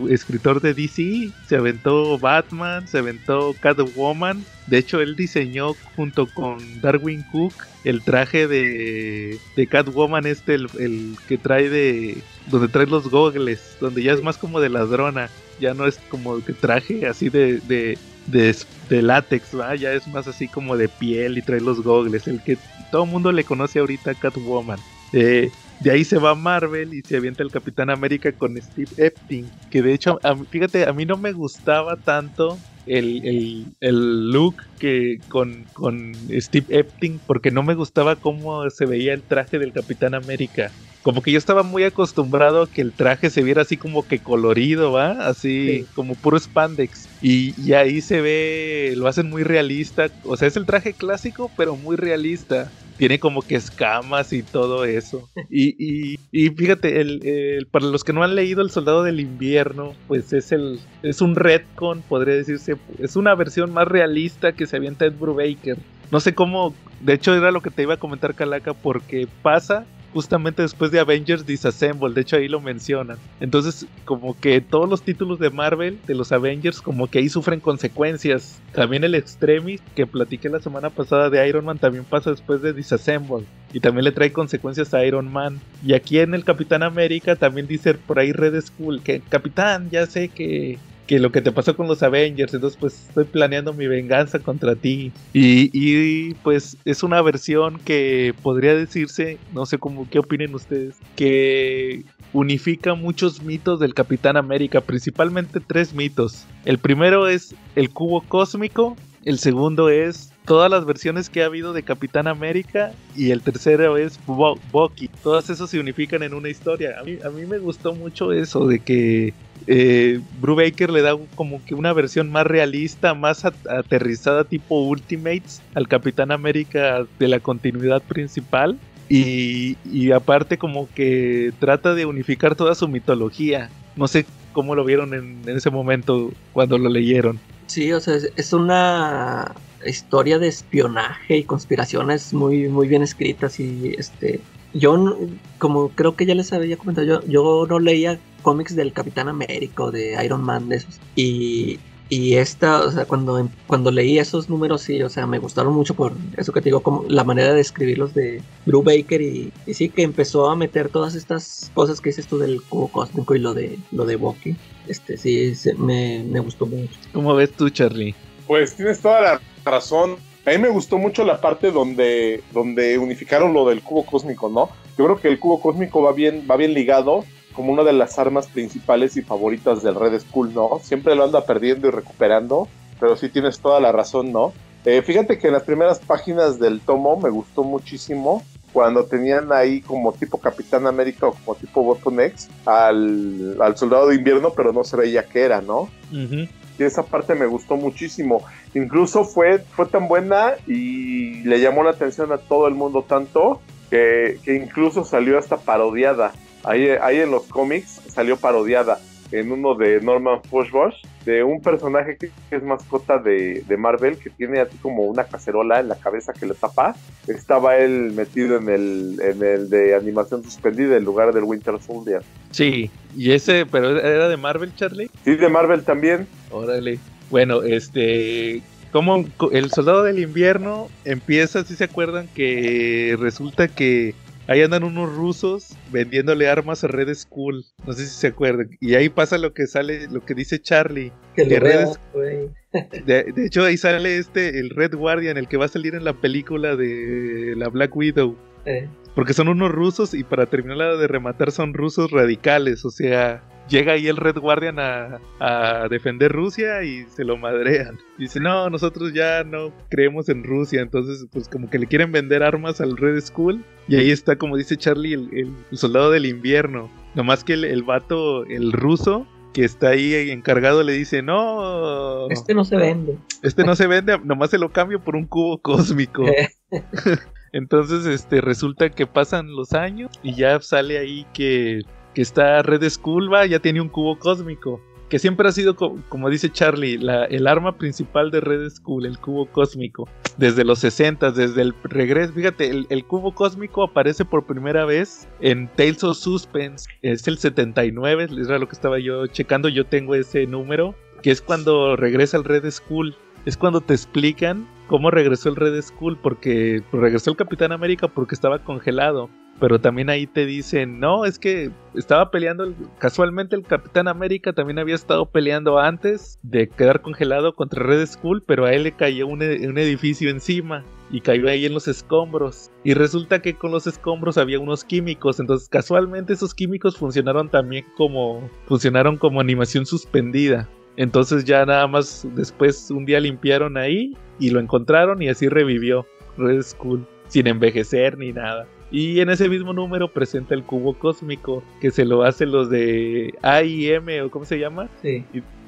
[0.10, 4.44] escritor de DC, se aventó Batman, se aventó Catwoman.
[4.68, 10.68] De hecho, él diseñó junto con Darwin Cook el traje de, de Catwoman, este, el,
[10.80, 12.18] el que trae de.
[12.48, 15.30] donde trae los gogles, donde ya es más como de ladrona,
[15.60, 17.60] ya no es como que traje así de.
[17.68, 18.56] de de,
[18.90, 19.76] de látex, ¿va?
[19.76, 22.58] ya es más así como de piel y trae los gogles, el que
[22.92, 24.80] todo el mundo le conoce ahorita Catwoman.
[25.14, 25.50] Eh,
[25.80, 29.52] de ahí se va Marvel y se avienta el Capitán América con Steve Epting.
[29.70, 30.20] Que de hecho,
[30.50, 36.68] fíjate, a mí no me gustaba tanto el, el- el look que con, con Steve
[36.70, 40.72] Epting porque no me gustaba cómo se veía el traje del Capitán América.
[41.06, 44.18] Como que yo estaba muy acostumbrado a que el traje se viera así como que
[44.24, 45.12] colorido, ¿va?
[45.28, 45.86] Así Sí.
[45.94, 47.08] como puro spandex.
[47.22, 50.08] Y, y ahí se ve, lo hacen muy realista.
[50.24, 54.84] O sea, es el traje clásico, pero muy realista tiene como que escamas y todo
[54.84, 55.30] eso.
[55.52, 59.20] Y, y, y fíjate, el, el- para los que no han leído El Soldado del
[59.20, 64.66] Invierno, pues es el es un retcon, podría decirse, es una versión más realista que
[64.66, 65.78] se avienta Ed Brubaker.
[66.12, 69.86] No sé cómo, de hecho era lo que te iba a comentar Calaca, porque pasa
[70.16, 73.18] justamente después de Avengers Disassemble, de hecho ahí lo mencionan.
[73.42, 77.60] Entonces, como que todos los títulos de Marvel, de los Avengers, como que ahí sufren
[77.60, 78.62] consecuencias.
[78.72, 82.72] También el Extremis, que platiqué la semana pasada de Iron Man, también pasa después de
[82.72, 83.44] Disassemble.
[83.74, 85.60] Y también le trae consecuencias a Iron Man.
[85.86, 90.06] Y aquí en el Capitán América también dice por ahí Red Skull, que Capitán, ya
[90.06, 93.88] sé que que lo que te pasó con los Avengers, entonces pues estoy planeando mi
[93.88, 95.12] venganza contra ti.
[95.34, 100.96] Y, y, pues es una versión que podría decirse, no sé cómo, qué opinen ustedes,
[101.16, 102.04] que
[102.34, 106.46] unifica muchos mitos del Capitán América, principalmente tres mitos.
[106.66, 111.74] El primero es el cubo cósmico, el segundo es todas las versiones que ha habido
[111.74, 115.10] de Capitán América y el tercero es Bucky.
[115.24, 117.00] Todas esos se unifican en una historia.
[117.00, 119.34] A mí, a mí me gustó mucho eso de que
[119.68, 125.62] eh, Brubaker le da como que una versión más realista, más at- aterrizada tipo Ultimates
[125.74, 128.78] al Capitán América de la continuidad principal.
[129.08, 133.70] Y, y aparte como que trata de unificar toda su mitología.
[133.96, 137.40] No sé cómo lo vieron en, ese momento cuando lo leyeron.
[137.68, 139.54] Sí, o sea, es una
[139.90, 144.42] historia de espionaje y conspiraciones muy, muy bien escritas y este...
[144.74, 145.18] Yo,
[145.58, 149.84] como creo que ya les había comentado, yo, yo no leía cómics del Capitán América
[149.84, 151.00] o de Iron Man de esos.
[151.16, 151.80] Y,
[152.10, 155.94] y esta, o sea, cuando, cuando leí esos números, sí, o sea, me gustaron mucho
[155.94, 159.74] por eso que te digo, como la manera de escribirlos de Drew Baker y, y
[159.76, 163.40] sí que empezó a meter todas estas cosas que dices tú del cubo cósmico y
[163.40, 164.58] lo de, lo de Bucky.
[164.90, 166.92] Este, sí, se- me, me gustó mucho.
[167.14, 168.14] ¿Cómo ves tú, Charlie?
[168.46, 170.18] Pues tienes toda la razón.
[170.46, 174.70] A mí me gustó mucho la parte donde, donde unificaron lo del cubo cósmico, ¿no?
[174.98, 178.20] Yo creo que el cubo cósmico va bien, va bien ligado como una de las
[178.20, 180.80] armas principales y favoritas del Red Skull, ¿no?
[180.84, 182.68] Siempre lo anda perdiendo y recuperando,
[183.00, 184.54] pero sí tienes toda la razón, ¿no?
[184.84, 189.82] Eh, fíjate que en las primeras páginas del tomo me gustó muchísimo cuando tenían ahí
[189.82, 194.74] como tipo Capitán América o como tipo Weapon X al, al soldado de invierno, pero
[194.74, 195.90] no se veía que era, ¿no?
[196.12, 196.48] Ujú.
[196.78, 198.44] Y esa parte me gustó muchísimo.
[198.74, 203.62] Incluso fue, fue tan buena y le llamó la atención a todo el mundo tanto
[203.90, 206.34] que, que incluso salió hasta parodiada.
[206.64, 209.00] Ahí, ahí en los cómics salió parodiada
[209.32, 210.96] en uno de Norman Fushbush,
[211.26, 215.80] de un personaje que, es mascota de, de Marvel, que tiene así como una cacerola
[215.80, 216.96] en la cabeza que le tapa.
[217.28, 222.22] Estaba él metido en el, en el de animación suspendida en lugar del Winter Soldier.
[222.52, 225.10] Sí, y ese, pero era de Marvel, Charlie.
[225.24, 226.28] Sí, de Marvel también.
[226.52, 227.00] Órale.
[227.30, 228.62] Bueno, este.
[228.92, 234.16] Como el soldado del invierno empieza, si se acuerdan, que resulta que
[234.48, 237.66] ahí andan unos rusos vendiéndole armas a Red Skull.
[237.86, 238.70] No sé si se acuerdan.
[238.80, 241.12] Y ahí pasa lo que sale, lo que dice Charlie.
[241.36, 242.50] Que Que lo vea, redes- güey.
[243.06, 246.04] De, de hecho, ahí sale este, el Red Guardian, el que va a salir en
[246.04, 248.36] la película de la Black Widow.
[248.66, 252.84] Eh, Porque son unos rusos y para terminarla de rematar son rusos radicales.
[252.84, 257.98] O sea, llega ahí el Red Guardian a, a defender Rusia y se lo madrean.
[258.18, 260.82] Dice, no, nosotros ya no creemos en Rusia.
[260.82, 263.64] Entonces, pues como que le quieren vender armas al Red Skull.
[263.88, 266.90] Y ahí está, como dice Charlie, el, el- el soldado del invierno.
[267.16, 272.54] Nomás que el, el vato, el ruso, que está ahí encargado, le dice, no, Este
[272.54, 273.18] no se vende.
[273.42, 276.26] este no se vende, nomás se lo cambio por un cubo cósmico.
[277.54, 281.82] Entonces, este, resulta que pasan los años y ya sale ahí que,
[282.16, 284.82] que está Red Skull, va, ya tiene un cubo cósmico.
[285.10, 286.96] Que siempre ha sido, co- como dice Charlie,
[287.30, 290.10] el arma principal de Red Skull, el cubo cósmico.
[290.38, 292.34] Desde los 60, desde el regreso.
[292.34, 296.90] Fíjate, el, el cubo cósmico aparece por primera vez en Tales of Suspense.
[297.04, 299.70] Es el 79, era lo que estaba yo checando.
[299.70, 303.16] Yo tengo ese número, que es cuando regresa el Red Skull.
[303.46, 308.36] Es cuando te explican cómo regresó el Red Skull, porque regresó el Capitán América porque
[308.36, 309.30] estaba congelado.
[309.58, 314.52] Pero también ahí te dicen, no, es que estaba peleando, el- casualmente el Capitán América
[314.52, 318.92] también había estado peleando antes de quedar congelado contra Red Skull, pero a él le
[318.92, 322.70] cayó un, e- un edificio encima y cayó ahí en los escombros.
[322.84, 327.86] Y resulta que con los escombros había unos químicos, entonces casualmente esos químicos funcionaron también
[327.96, 330.68] como, funcionaron como animación suspendida.
[330.98, 336.06] Entonces ya nada más después un día limpiaron ahí y lo encontraron y así revivió
[336.38, 338.68] Red Skull sin envejecer ni nada.
[338.92, 343.34] Y en ese mismo número presenta el cubo cósmico que se lo hacen los de
[343.42, 344.90] AIM o cómo se llama.
[345.02, 345.24] sí.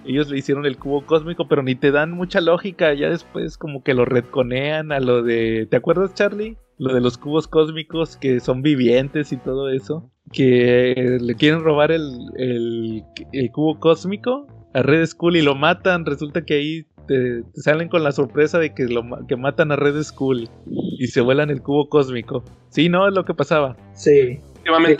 [0.05, 2.93] Ellos le hicieron el cubo cósmico, pero ni te dan mucha lógica.
[2.93, 5.67] Ya después como que lo retconean a lo de...
[5.69, 6.55] ¿Te acuerdas Charlie?
[6.77, 10.09] Lo de los cubos cósmicos que son vivientes y todo eso.
[10.31, 13.03] Que le quieren robar el, el,
[13.33, 14.47] el cubo cósmico
[14.77, 16.05] a Red Skull y lo matan.
[16.05, 19.75] Resulta que ahí te, te salen con la sorpresa de que, lo, que matan a
[19.75, 22.43] Red Skull y se vuelan el cubo cósmico.
[22.69, 23.75] Sí, no es lo que pasaba.
[23.93, 24.39] Sí.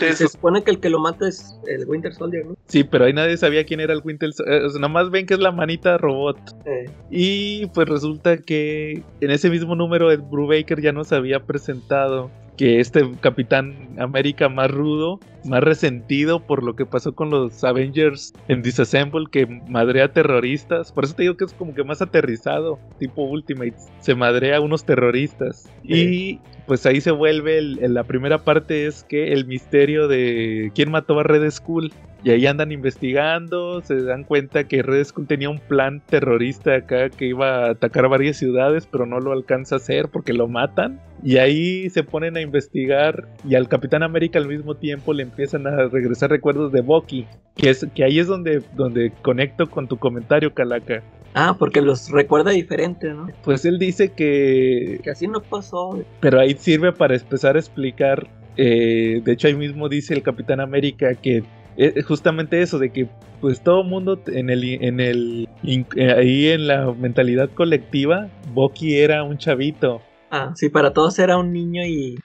[0.00, 2.56] Se, se supone que el que lo mata es el Winter Soldier, ¿no?
[2.68, 4.64] Sí, pero ahí nadie sabía quién era el Winter Soldier.
[4.64, 6.38] O sea, nomás ven que es la manita robot.
[6.64, 12.30] Eh, Y pues resulta que en ese mismo número Ed Brubaker ya nos había presentado
[12.58, 18.34] que este Capitán América más rudo, más resentido por lo que pasó con los Avengers
[18.48, 20.92] en Disassemble, que madrea terroristas.
[20.92, 23.86] Por eso te digo que es como que más aterrizado, tipo Ultimates.
[24.00, 25.70] Se madrea a unos terroristas.
[25.84, 30.70] Y pues ahí se vuelve, el- el- la primera parte es que el misterio de
[30.74, 31.92] quién mató a Red Skull.
[32.24, 37.10] Y ahí andan investigando, se dan cuenta que Red Skull tenía un plan terrorista acá
[37.10, 41.00] que iba a atacar varias ciudades, pero no lo alcanza a hacer porque lo matan.
[41.22, 45.66] Y ahí se ponen a investigar y al Capitán América al mismo tiempo le empiezan
[45.66, 49.96] a regresar recuerdos de Bucky, que es que ahí es donde donde conecto con tu
[49.96, 51.02] comentario, Calaca.
[51.34, 53.28] Ah, porque los recuerda diferente, ¿no?
[53.44, 56.02] Pues él dice que Que así no pasó.
[56.20, 58.26] pero ahí sirve para empezar a explicar.
[58.56, 61.44] eh, de hecho, ahí mismo dice el Capitán América que
[61.80, 63.08] eh, justamente eso, de que
[63.40, 69.22] pues todo mundo en el, en el, eh, ahí en la mentalidad colectiva, Bucky era
[69.22, 70.02] un chavito.
[70.30, 72.18] Ah, sí, para todos era un niño y,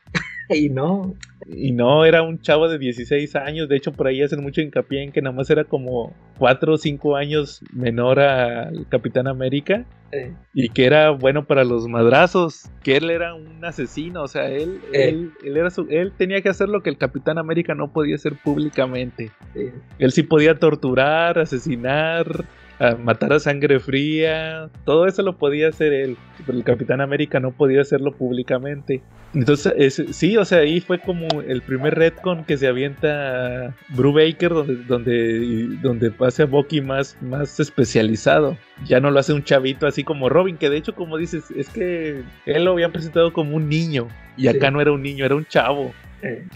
[0.56, 1.14] y no.
[1.48, 3.68] y no era un chavo de 16 años.
[3.68, 6.78] De hecho, por ahí hacen mucho hincapié en que nada más era como 4 o
[6.78, 9.86] 5 años menor al Capitán América.
[10.14, 14.48] Eh, y que era bueno para los madrazos, que él era un asesino, o sea,
[14.50, 15.10] él, Eh.
[15.10, 18.16] él, él era su- él tenía que hacer lo que el Capitán América no podía
[18.16, 19.32] hacer públicamente.
[19.98, 22.46] Él sí podía torturar, asesinar,
[22.80, 27.40] a matar a sangre fría, todo eso lo podía hacer él, pero el Capitán América
[27.40, 29.02] no podía hacerlo públicamente.
[29.34, 34.76] Entonces, sí, o sea, ahí fue como el primer retcon que se avienta Brubaker, donde,
[34.84, 38.58] donde, donde pasa a Bucky más, más especializado.
[38.86, 41.70] Ya no lo hace un chavito así como Robin, que de hecho, como dices, es
[41.70, 44.08] que él lo habían presentado como un niño,
[44.38, 45.94] y acá no era un niño, era un chavo.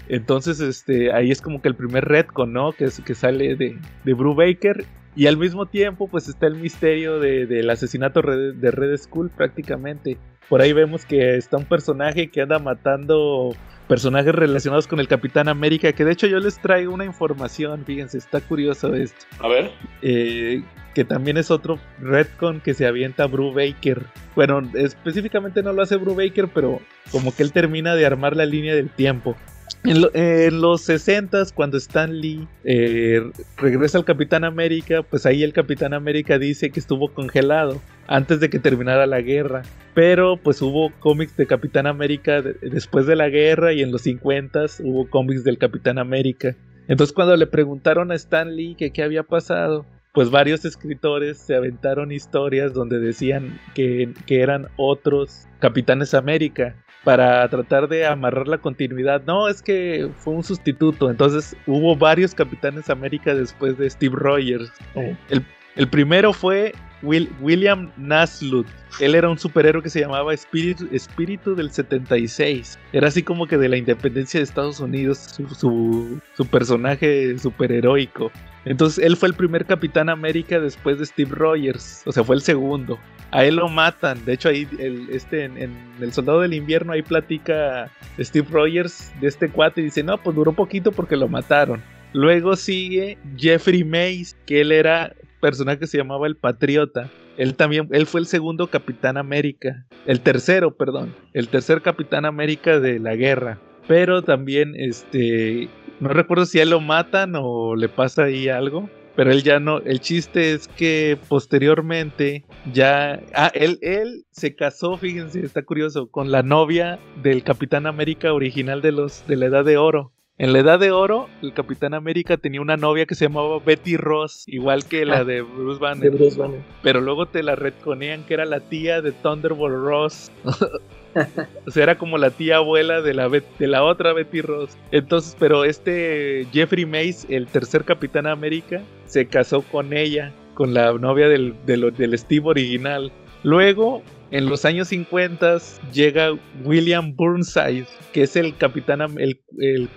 [0.08, 2.72] Entonces, este, ahí es como que el primer retcon, ¿no?
[2.72, 4.86] Que, que sale de, de Brubaker
[5.18, 10.20] y al mismo tiempo, pues está el misterio del asesinato de Red Skull prácticamente.
[10.48, 13.56] Por ahí vemos que está un personaje que anda matando
[13.88, 18.20] personajes relacionados con el Capitán América, que de hecho yo les traigo una información, fíjense,
[18.20, 19.26] está curioso esto.
[19.40, 19.72] A ver.
[20.04, 20.62] Eh,
[20.94, 24.04] que también es otro retcon que se avienta Brubaker.
[24.36, 26.80] Bueno, específicamente no lo hace Brubaker, pero
[27.12, 29.36] como que él termina de armar la línea del tiempo.
[29.84, 33.22] En, los 60 cuando Stan Lee eh,
[33.58, 38.50] regresa al Capitán América, pues ahí el Capitán América dice que estuvo congelado antes de
[38.50, 39.64] que terminara la guerra.
[39.94, 44.66] Pero pues hubo cómics de Capitán América después de la guerra y en los 50
[44.84, 46.56] hubo cómics del Capitán América.
[46.88, 51.56] Entonces cuando le preguntaron a Stan Lee que qué había pasado, pues varios escritores se
[51.56, 58.58] aventaron historias donde decían que, que eran otros Capitanes América para tratar de amarrar la
[58.58, 59.24] continuidad.
[59.26, 61.10] No, es que fue un sustituto.
[61.10, 64.72] Entonces hubo varios Capitanes América después de Steve Rogers.
[64.94, 65.16] Oh.
[65.30, 65.46] El,
[65.86, 66.74] primero fue
[67.04, 68.66] William Naslund.
[69.00, 72.80] Él era un superhéroe que se llamaba Espíritu, Espíritu del 76.
[72.94, 78.32] Era así como que de la independencia de Estados Unidos, su, su, personaje superheroico.
[78.66, 82.02] Entonces él fue el primer Capitán América después de Steve Rogers.
[82.08, 82.98] O sea, fue el segundo
[83.32, 84.24] a él lo matan.
[84.26, 89.28] De hecho, ahí el, este, en, El Soldado del Invierno, ahí platica Steve Rogers de
[89.28, 91.82] este cuate y dice, no, pues duró poquito porque lo mataron.
[92.14, 97.10] Luego sigue Jeffrey Mays, que él era personaje que se llamaba el Patriota.
[97.38, 99.86] Él también, él fue el segundo Capitán América.
[100.06, 101.16] El tercero, perdón.
[101.34, 103.60] El tercer Capitán América de la guerra.
[103.88, 105.70] Pero también, este,
[106.00, 109.60] no recuerdo si a él lo matan o le pasa ahí algo pero él ya
[109.60, 116.12] no, el chiste es que posteriormente ya, ah, él, él se casó, fíjense, está curioso,
[116.12, 120.14] con la novia del Capitán América original de los, de la Edad de Oro.
[120.40, 123.98] En la Edad de Oro, el Capitán América tenía una novia que se llamaba Betty
[123.98, 126.12] Ross, igual que la ah, de Bruce Banner.
[126.12, 126.62] De Bruce Banner.
[126.84, 130.32] Pero luego te la retconean que era la tía de Thunderbolt Ross.
[131.66, 134.78] o sea, era como la tía abuela de la, de la otra Betty Ross.
[134.92, 140.94] Entonces, pero este Jeffrey Mace, el tercer Capitán América, se casó con ella, con la
[140.94, 143.12] novia del, del, Steve original.
[143.42, 145.58] Luego, en los años 50
[145.94, 146.32] llega
[146.64, 149.00] William Burnside, que es el capitán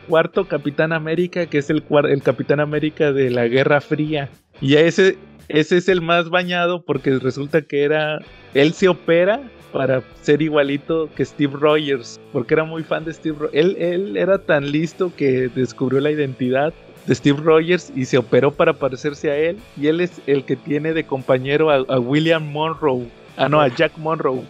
[0.08, 4.28] cuarto Capitán América, que es el, el Capitán América de la Guerra Fría.
[4.60, 5.16] Y ese,
[5.48, 8.20] ese es el más bañado porque resulta que era
[8.54, 13.36] él se opera para ser igualito que Steve Rogers, porque era muy fan de Steve
[13.38, 13.54] Rogers.
[13.54, 16.72] Él, él era tan listo que descubrió la identidad
[17.06, 19.58] de Steve Rogers y se operó para parecerse a él.
[19.76, 23.06] Y él es el que tiene de compañero a, William Monroe.
[23.40, 24.42] Ah, no, a Jack Monroe,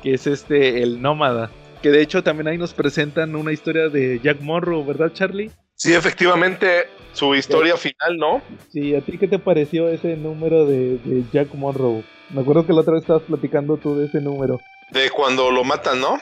[0.00, 1.50] que es este, el nómada.
[1.82, 5.50] Que de hecho también ahí nos presentan una historia de Jack Monroe, ¿verdad, Charlie?
[5.74, 8.40] Sí, efectivamente, su historia final, ¿no?
[8.68, 12.04] Sí, ¿a ti qué te pareció ese número de, de Jack Monroe?
[12.30, 14.60] Me acuerdo que la otra vez estabas platicando tú de ese número.
[14.92, 16.20] De cuando lo matan, ¿no?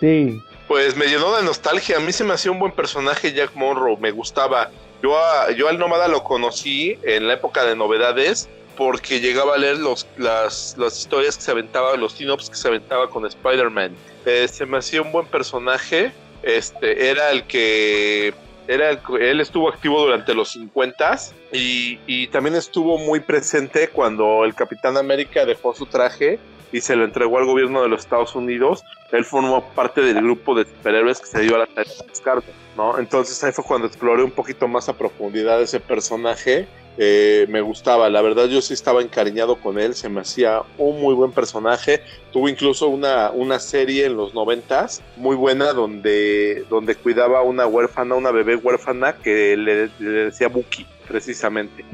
[0.00, 0.38] Sí.
[0.66, 1.96] Pues me llenó de nostalgia.
[1.96, 3.96] A mí se me hacía un buen personaje Jack Monroe.
[3.98, 4.70] Me gustaba.
[5.02, 5.16] Yo,
[5.56, 10.06] yo al Nómada lo conocí en la época de novedades porque llegaba a leer los,
[10.16, 13.92] las, historias que se aventaba, los tinops que se aventaba con Spider-Man.
[14.24, 16.12] Eh, se me hacía un buen personaje.
[16.44, 18.32] Este, era el que
[18.68, 21.18] era él estuvo activo durante los 50
[21.52, 26.38] y, y también estuvo muy presente cuando el Capitán América dejó su traje
[26.70, 28.84] y se lo entregó al gobierno de los Estados Unidos.
[29.10, 32.42] Él formó parte del grupo de superhéroes que se dio a la tarea de
[32.76, 32.96] ¿no?
[33.00, 36.68] Entonces ahí fue cuando exploré un poquito más a profundidad ese personaje
[37.00, 41.00] eh, me gustaba, la verdad yo sí estaba encariñado con él, se me hacía un
[41.00, 46.96] muy buen personaje, tuvo incluso una, una serie en los noventas muy buena donde, donde
[46.96, 51.84] cuidaba a una huérfana, una bebé huérfana que le, decía Buki, precisamente.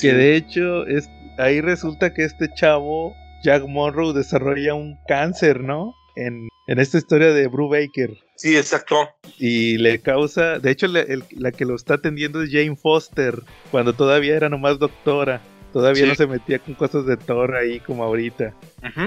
[0.00, 5.96] Que de hecho es, ahí resulta que este chavo, Jack Monroe, desarrolla un cáncer, ¿no?
[6.20, 9.08] En, en esta historia de Baker Sí, exacto.
[9.38, 14.36] Y le causa, de hecho la que lo está atendiendo es Jane Foster, cuando todavía
[14.36, 15.40] era nomás doctora.
[15.72, 18.54] Todavía no se metía con cosas de Thor ahí como ahorita.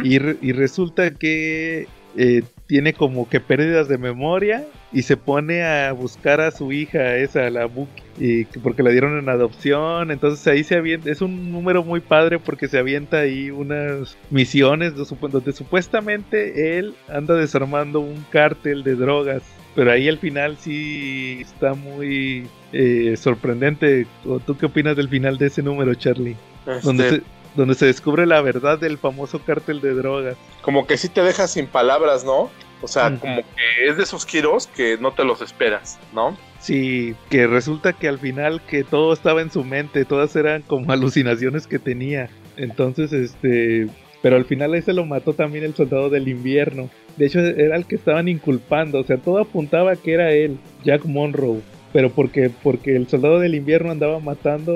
[0.04, 5.92] y, y, resulta que eh, tiene como que pérdidas de memoria y se pone a
[5.92, 8.04] buscar a su hija, esa, la Buki.
[8.20, 12.00] y que- porque la dieron en adopción, entonces ahí se avienta, es un número muy
[12.00, 18.96] padre porque se avienta ahí unas misiones donde supuestamente él anda desarmando un cártel de
[18.96, 19.42] drogas,
[19.76, 24.06] pero ahí al final sí está muy eh, sorprendente.
[24.26, 26.36] ¿O ¿Tú qué opinas del final de ese número, Charlie?
[26.84, 27.24] Donde, Este, se,
[27.56, 30.36] donde se descubre la verdad del famoso cártel de drogas.
[30.62, 32.50] Como que sí te deja sin palabras, ¿no?
[32.84, 36.38] O sea, como que es de esos giros que no te los esperas, ¿no?
[36.60, 40.92] Sí, que resulta que al final que todo estaba en su mente, todas eran como
[40.92, 42.30] alucinaciones que tenía.
[42.58, 43.88] Entonces, este,
[44.22, 46.90] pero al final ese lo mató también el soldado del invierno.
[47.16, 51.06] De hecho, era el que estaban inculpando, o sea, todo apuntaba que era él, Jack
[51.06, 51.62] Monroe.
[51.94, 54.74] Pero porque, porque el soldado del invierno andaba matando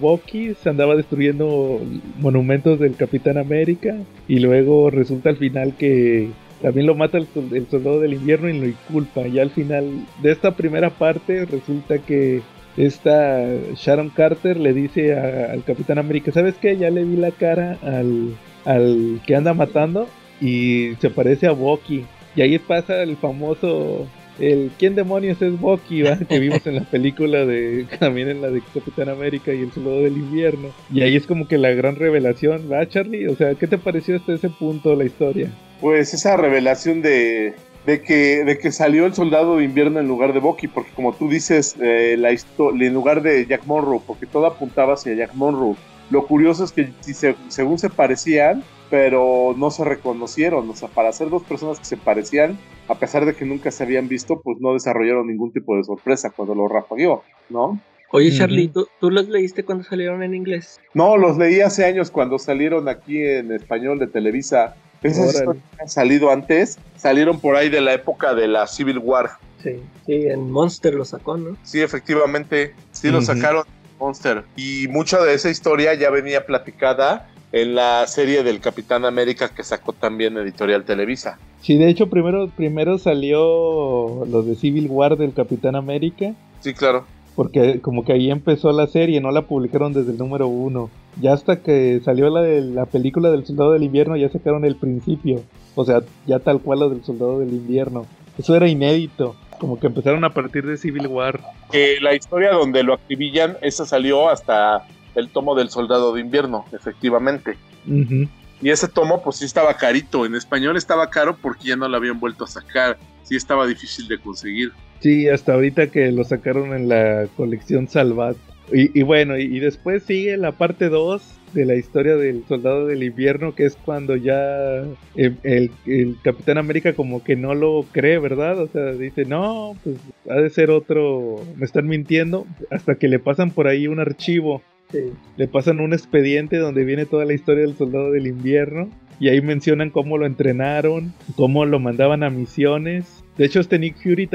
[0.00, 1.80] Bucky, se andaba destruyendo
[2.18, 3.96] monumentos del Capitán América.
[4.28, 6.30] Y luego resulta al final que
[6.62, 9.26] también lo mata el, sol- el soldado del invierno y lo inculpa.
[9.26, 9.88] Y al final
[10.22, 12.42] de esta primera parte resulta que
[12.76, 13.44] esta
[13.76, 16.76] Sharon Carter le dice al Capitán América, ¿sabes qué?
[16.76, 18.34] Ya le vi la cara al,
[18.64, 20.08] al que anda matando
[20.40, 22.04] y se parece a Bucky.
[22.36, 24.06] Y ahí pasa el famoso...
[24.38, 26.00] El ¿Quién demonios es Bucky?
[26.02, 26.16] va?
[26.16, 27.84] Que vimos en la película de...
[27.98, 30.68] También en la de Capitán América y el Soldado del Invierno.
[30.94, 33.26] Y ahí es como que la gran revelación, ¿va Charlie?
[33.26, 35.50] O sea, ¿qué te pareció hasta ese punto la historia?
[35.80, 37.54] Pues esa revelación de,
[37.86, 41.14] de, que, de que salió el soldado de invierno en lugar de Bucky, porque como
[41.14, 45.76] tú dices, eh, la en lugar de Jack Monroe, porque todo apuntaba hacia Jack Monroe.
[46.10, 50.68] Lo curioso es que sí se- según se parecían, pero no se reconocieron.
[50.68, 52.58] O sea, para ser dos personas que se parecían,
[52.88, 56.30] a pesar de que nunca se habían visto, pues no desarrollaron ningún tipo de sorpresa
[56.30, 57.80] cuando lo rafagueó, ¿no?
[58.12, 58.36] Oye.
[58.36, 60.80] Charlie, ¿tú, ¿tú los leíste cuando salieron en inglés?
[60.94, 64.74] No, los leí hace años cuando salieron aquí en español de Televisa.
[65.02, 68.98] Esas historias que han salido antes, salieron por ahí de la época de la Civil
[68.98, 69.30] War.
[69.62, 69.80] Sí.
[70.06, 71.56] Sí, en Monster lo sacó, ¿no?
[71.62, 73.26] Sí, efectivamente, sí lo Ujú.
[73.26, 73.64] sacaron
[73.98, 74.44] Monster.
[74.56, 79.62] Y mucha de esa historia ya venía platicada en la serie del Capitán América que
[79.64, 81.38] sacó también Editorial Televisa.
[81.62, 87.06] Sí, de hecho primero, primero salió lo de Civil War del Capitán América, Sí, claro.
[87.36, 90.90] Porque como que ahí empezó la serie, no la publicaron desde el número uno.
[91.20, 94.76] Ya hasta que salió la de la película del Soldado del Invierno ya sacaron el
[94.76, 95.42] principio,
[95.74, 98.06] o sea, ya tal cual lo del Soldado del Invierno.
[98.38, 101.40] Eso era inédito, como que empezaron a partir de Civil War.
[101.70, 106.64] Que la historia donde lo acribillan, esa salió hasta el tomo del Soldado de Invierno,
[106.72, 107.56] efectivamente.
[107.86, 108.28] Ujú.
[108.62, 110.26] Y ese tomo, pues sí estaba carito.
[110.26, 112.98] En español estaba caro porque ya no lo habían vuelto a sacar.
[113.22, 114.72] Sí estaba difícil de conseguir.
[115.00, 118.36] Sí, hasta ahorita que lo sacaron en la colección Salvat.
[118.72, 122.86] Y, y bueno, y, y después sigue la parte 2 de la historia del Soldado
[122.86, 124.84] del Invierno, que es cuando ya
[125.16, 128.60] el, el- el Capitán América como que no lo cree, ¿verdad?
[128.60, 129.96] O sea, dice, no, pues
[130.28, 134.62] ha de ser otro, me están mintiendo, hasta que le pasan por ahí un archivo,
[134.92, 134.98] Sí.
[135.36, 138.88] le pasan un expediente donde viene toda la historia del Soldado del Invierno.
[139.20, 143.19] Y ahí mencionan cómo lo entrenaron, cómo lo mandaban a misiones.
[143.36, 144.28] De hecho, este Nick Fury,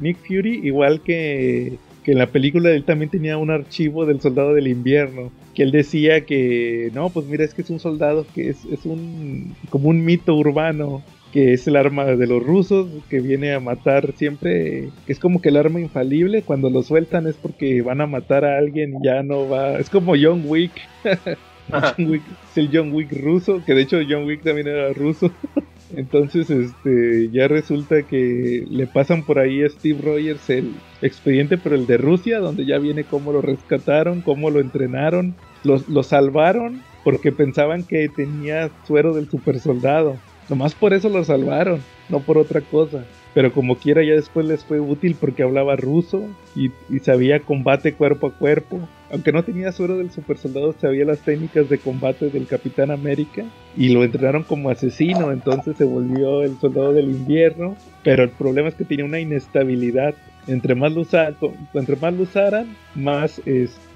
[0.00, 4.54] Nick Fury igual que, que en la película, él también tenía un archivo del Soldado
[4.54, 5.30] del Invierno.
[5.54, 8.86] Que él decía que, no, pues mira, es que es un soldado que es, es
[8.86, 11.02] un, como un mito urbano,
[11.32, 15.40] que es el arma de los rusos, que viene a matar siempre, que es como
[15.40, 19.04] que el arma infalible, cuando lo sueltan es porque van a matar a alguien y
[19.04, 20.72] ya no va, es como John Wick.
[21.70, 25.30] John Wick es el John Wick ruso, que de hecho John Wick también era ruso.
[25.96, 30.72] Entonces, este, ya resulta que le pasan por ahí a Steve Rogers el
[31.02, 35.34] expediente, pero el de Rusia, donde ya viene cómo lo rescataron, cómo lo entrenaron,
[35.64, 40.18] los- lo salvaron porque pensaban que tenía suero del super soldado.
[40.48, 43.04] Nomás por eso lo salvaron, no por otra cosa.
[43.34, 46.70] Pero como quiera ya después les fue útil porque hablaba ruso y,
[47.00, 48.80] sabía combate cuerpo a cuerpo.
[49.10, 53.44] Aunque no tenía suero del super soldado, sabía las técnicas de combate del Capitán América
[53.76, 57.76] y lo entrenaron como asesino, entonces se volvió el soldado del invierno.
[58.02, 60.14] Pero el problema es que tenía una inestabilidad.
[60.46, 61.34] Entre más lo, usa-
[61.74, 63.40] entre más lo usaran, más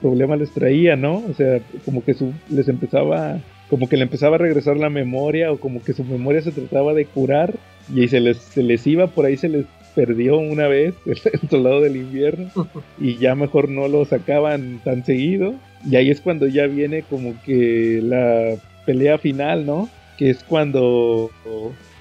[0.01, 1.25] problemas les traía, ¿no?
[1.29, 5.51] O sea, como que su, les empezaba como que le empezaba a regresar la memoria
[5.51, 7.55] o como que su memoria se trataba de curar
[7.95, 11.49] y se les, se les iba, por ahí se les perdió una vez el, el
[11.49, 12.51] soldado del invierno
[12.99, 15.55] y ya mejor no lo sacaban tan seguido
[15.89, 19.89] y ahí es cuando ya viene como que la pelea final, ¿no?
[20.19, 21.31] Que es cuando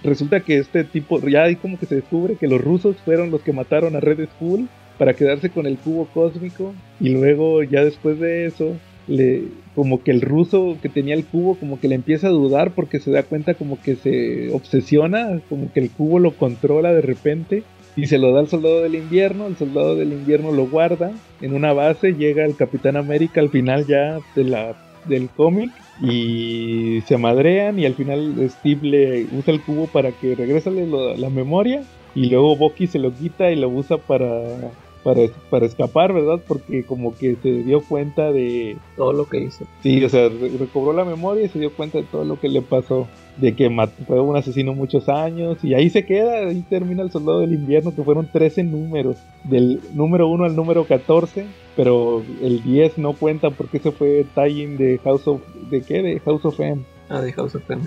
[0.03, 3.41] resulta que este tipo, ya ahí como que se descubre que los rusos fueron los
[3.41, 4.67] que mataron a Red Skull
[4.97, 8.77] para quedarse con el cubo cósmico y luego ya después de eso
[9.07, 9.43] le
[9.75, 12.99] como que el ruso que tenía el cubo como que le empieza a dudar porque
[12.99, 17.63] se da cuenta como que se obsesiona, como que el cubo lo controla de repente
[17.97, 21.11] y se lo da al soldado del invierno, el soldado del invierno lo guarda
[21.41, 24.75] en una base, llega el Capitán América al final ya de la,
[25.07, 25.71] del cómic
[26.01, 31.29] y se madrean y al final Steve le usa el cubo para que regrese la
[31.29, 31.83] memoria
[32.15, 34.41] y luego Bucky se lo quita y lo usa para
[35.05, 36.41] para, para escapar, ¿verdad?
[36.47, 38.75] Porque como que se dio cuenta de...
[38.97, 39.65] Todo lo que hizo.
[39.83, 40.29] Sí, o sea,
[40.59, 43.07] recobró la memoria y se dio cuenta de todo lo que le pasó.
[43.37, 43.69] De que
[44.07, 47.93] fue un asesino muchos años y ahí se queda, ahí termina el Soldado del Invierno,
[47.93, 51.45] que fueron 13 números, del número 1 al número 14,
[51.75, 55.41] pero el 10 no cuenta porque ese fue tie de House of...
[55.69, 56.01] ¿De qué?
[56.01, 56.81] De House of M.
[57.09, 57.83] Ah, de House of M.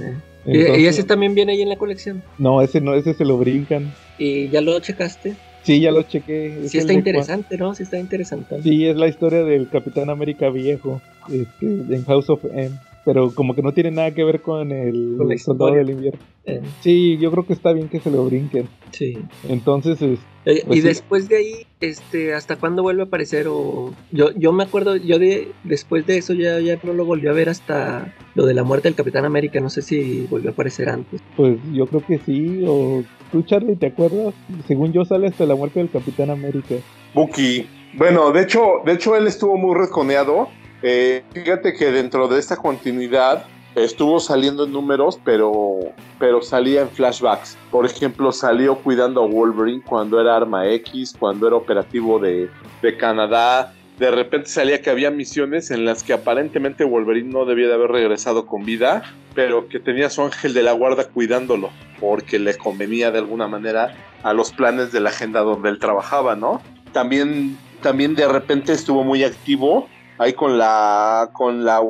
[0.47, 0.81] Eh.
[0.81, 2.23] ¿Y ese también viene ahí en la colección?
[2.39, 3.93] No, ese no, ese se lo brincan.
[4.19, 5.35] ¿Y ya lo checaste?
[5.69, 6.67] Sí, ya lo chequé.
[6.67, 7.75] Sí está interesante, ¿no?
[7.75, 8.63] Sí está interesante.
[8.63, 12.71] Sí, es la historia del Capitán América viejo este, en House of M.
[13.05, 16.21] Pero como que no tiene nada que ver con el, Soldado del Invierno.
[16.47, 16.63] Eh.
[16.81, 18.67] Sí, yo creo que está bien que se lo brinquen.
[18.93, 19.19] Sí.
[19.47, 23.49] Entonces, eh, y pues después de ahí, este, ¿hasta cuándo vuelve a aparecer?
[23.49, 27.31] O yo, yo me acuerdo, yo de después de eso ya, ya no lo volvió
[27.31, 29.61] a ver hasta lo de la muerte del Capitán América.
[29.61, 31.21] No sé si volvió a aparecer antes.
[31.37, 34.35] Pues yo creo que sí, o ¿Tú, Charlie, te acuerdas?
[34.67, 36.77] Según yo, sale hasta la muerte del Capitán América.
[37.15, 37.69] Bucky.
[37.95, 40.49] Bueno, de hecho, de hecho él estuvo muy reconeado.
[40.83, 45.79] Eh, fíjate que dentro de esta continuidad estuvo saliendo en números, pero,
[46.19, 47.57] pero salía en flashbacks.
[47.71, 52.49] Por ejemplo, salió cuidando a Wolverine cuando era Arma X, cuando era operativo de,
[52.83, 53.75] de Canadá.
[53.99, 57.91] De repente salía que había misiones en las que aparentemente Wolverine no debía de haber
[57.91, 59.03] regresado con vida,
[59.35, 61.71] pero que tenía su ángel de la guarda cuidándolo
[62.01, 66.37] porque le convenía de alguna manera a los planes de la agenda donde él trabajaba,
[66.37, 66.63] ¿no?
[66.93, 69.89] También, también de repente estuvo muy activo
[70.19, 71.81] ahí con la, con la,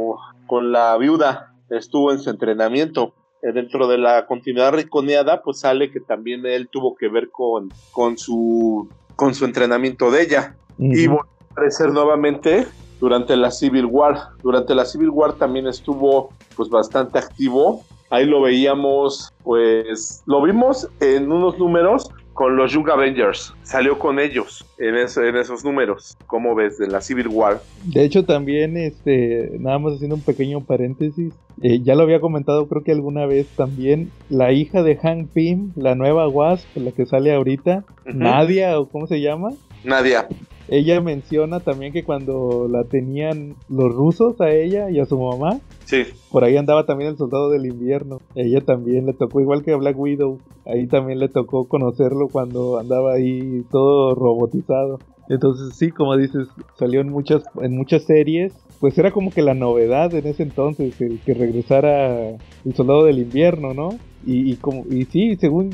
[0.46, 3.14] con la viuda, estuvo en su entrenamiento.
[3.42, 7.72] Eh, dentro de la continuidad riconeada, pues sale que también él tuvo que ver con,
[7.92, 10.56] con, su, con su entrenamiento de ella.
[10.76, 11.24] Y a
[11.58, 12.68] aparecer nuevamente
[13.00, 14.28] durante la Civil War.
[14.44, 20.88] Durante la Civil War también estuvo pues bastante activo Ahí lo veíamos, pues lo vimos
[21.00, 23.52] en unos números con los Young Avengers.
[23.64, 26.16] Salió con ellos en, en esos números.
[26.26, 26.78] ¿Cómo ves?
[26.78, 27.60] De la Civil War.
[27.84, 31.34] De hecho, también, este, nada más haciendo un pequeño paréntesis.
[31.60, 34.10] Eh, ya lo había comentado, creo que alguna vez también.
[34.30, 39.06] La hija de Hank Pym, la nueva Wasp, la que sale ahorita, Nadia, o cómo
[39.06, 39.50] se llama.
[39.84, 40.28] Nadia.
[40.68, 45.60] Ella menciona también que cuando la tenían los rusos a ella y a su mamá,
[45.84, 46.04] sí.
[46.30, 48.18] por ahí andaba también el soldado del invierno.
[48.34, 52.78] Ella también le tocó, igual que a Black Widow, ahí también le tocó conocerlo cuando
[52.78, 55.00] andaba ahí todo robotizado.
[55.28, 56.48] Entonces sí, como dices,
[56.78, 58.52] salió en muchas, en muchas series.
[58.80, 63.18] Pues era como que la novedad en ese entonces, el que regresara el soldado del
[63.18, 63.98] invierno, ¿no?
[64.26, 65.70] Y, como, y sí, según,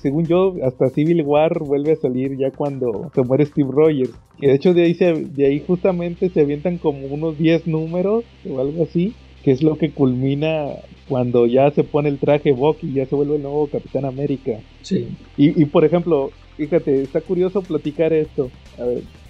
[0.00, 4.10] según yo, hasta Civil War vuelve a salir ya cuando se muere Steve Rogers.
[4.40, 8.24] Que de hecho de ahí, se, de ahí justamente se avientan como unos 10 números
[8.48, 10.66] o algo así, que es lo que culmina
[11.08, 14.58] cuando ya se pone el traje Bucky y ya se vuelve el nuevo Capitán América.
[14.80, 15.08] Sí.
[15.36, 18.50] Y, y por ejemplo, fíjate, está curioso platicar esto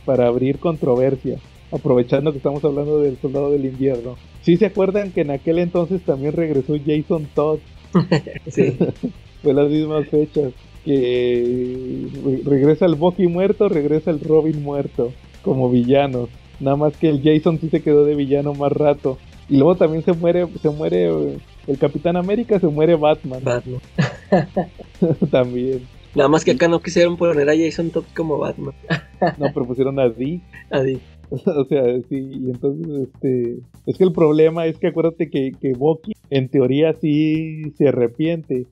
[0.04, 1.38] para abrir controversia,
[1.72, 4.16] aprovechando que estamos hablando del Soldado del Invierno.
[4.42, 7.58] ¿Sí se acuerdan que en aquel entonces también regresó Jason Todd
[8.48, 8.76] sí.
[9.42, 10.52] Fue las mismas fechas.
[10.84, 12.08] Que
[12.44, 15.12] regresa el Bucky muerto, regresa el Robin muerto
[15.42, 16.28] como villano.
[16.58, 19.18] Nada más que el Jason sí se quedó de villano más rato.
[19.48, 21.08] Y luego también se muere, se muere
[21.66, 23.40] el Capitán América, se muere Batman.
[23.44, 23.80] Batman.
[25.30, 25.86] también.
[26.14, 28.74] Nada más que acá no quisieron poner a Jason Todd como Batman.
[29.38, 30.42] no, pero pusieron a Dick.
[30.70, 31.00] A Dick.
[31.46, 35.72] o sea, sí, y entonces, este, es que el problema es que acuérdate que, que
[35.72, 38.66] Bucky en teoría sí se arrepiente.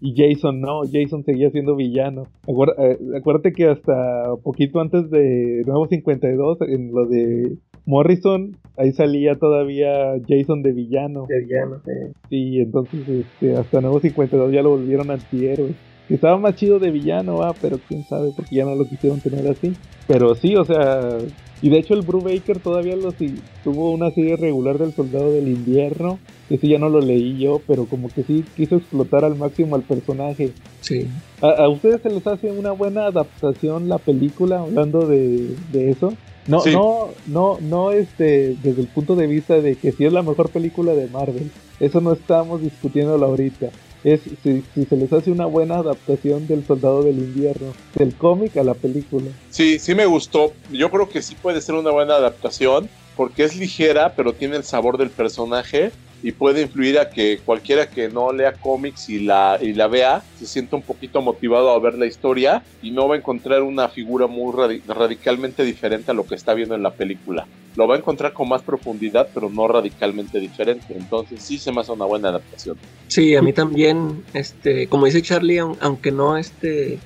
[0.00, 2.26] Y Jason no, Jason seguía siendo villano.
[2.46, 9.34] Eh, acuérdate que hasta poquito antes de Nuevo 52, en lo de Morrison, ahí salía
[9.36, 11.26] todavía Jason de villano.
[11.28, 12.12] De villano, sí.
[12.30, 15.74] Sí, entonces este, hasta Nuevo 52 ya lo volvieron antihéroe.
[16.08, 19.46] Estaba más chido de villano, ah, pero quién sabe, porque ya no lo quisieron tener
[19.48, 19.72] así.
[20.06, 21.18] Pero sí, o sea,
[21.62, 23.14] y de hecho el Brubaker todavía lo
[23.62, 26.18] tuvo una serie regular del Soldado del Invierno.
[26.50, 29.82] Ese ya no lo leí yo, pero como que sí quiso explotar al máximo al
[29.82, 30.50] personaje.
[30.80, 31.06] Sí.
[31.40, 36.12] ¿A, ustedes se les hace una buena adaptación la película hablando de, eso?
[36.48, 40.22] No, no, no, no este, desde el punto de vista de que si es la
[40.22, 41.48] mejor película de Marvel.
[41.78, 43.70] Eso no estamos discutiéndolo ahorita
[44.04, 48.64] es si, se les hace una buena adaptación del Soldado del Invierno, del cómic a
[48.64, 49.26] la película.
[49.50, 50.52] Sí, sí me gustó.
[50.70, 54.64] Yo creo que sí puede ser una buena adaptación porque es ligera, pero tiene el
[54.64, 55.92] sabor del personaje
[56.22, 60.22] y puede influir a que cualquiera que no lea cómics y la, y la vea
[60.38, 63.88] se sienta un poquito motivado a ver la historia y no va a encontrar una
[63.88, 64.54] figura muy
[64.86, 67.46] radicalmente diferente a lo que está viendo en la película.
[67.76, 70.94] Lo va a encontrar con más profundidad, pero no radicalmente diferente.
[70.94, 72.76] Entonces sí se me hace una buena adaptación.
[73.08, 76.98] Sí, a mí también, este, como dice Charlie, aunque no este,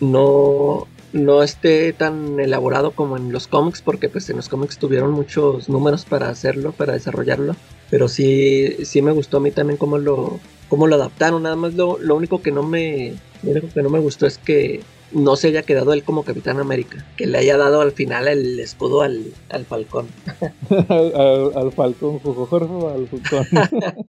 [0.00, 5.12] no no esté tan elaborado como en los cómics, porque pues en los cómics tuvieron
[5.12, 7.56] muchos números para hacerlo, para desarrollarlo,
[7.90, 10.38] pero sí, sí me gustó a mí también cómo lo,
[10.68, 13.90] cómo lo adaptaron, nada más lo, lo único que no me, lo único que no
[13.90, 14.80] me gustó es que
[15.12, 18.58] no se haya quedado él como Capitán América, que le haya dado al final el
[18.60, 20.08] escudo al, al Falcón.
[20.88, 23.46] al, al, Falcón, Jorge al Falcón.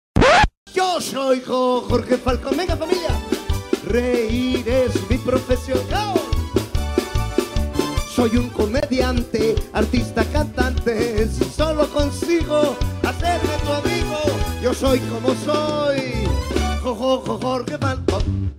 [0.74, 3.10] Yo soy Jorge Falcón, venga familia,
[3.84, 5.78] reír es mi profesión.
[8.24, 14.16] Soy un comediante, artista, cantante, si solo consigo hacerme tu amigo,
[14.62, 16.00] yo soy como soy.
[16.82, 18.54] Jojo, Jorge Falcón.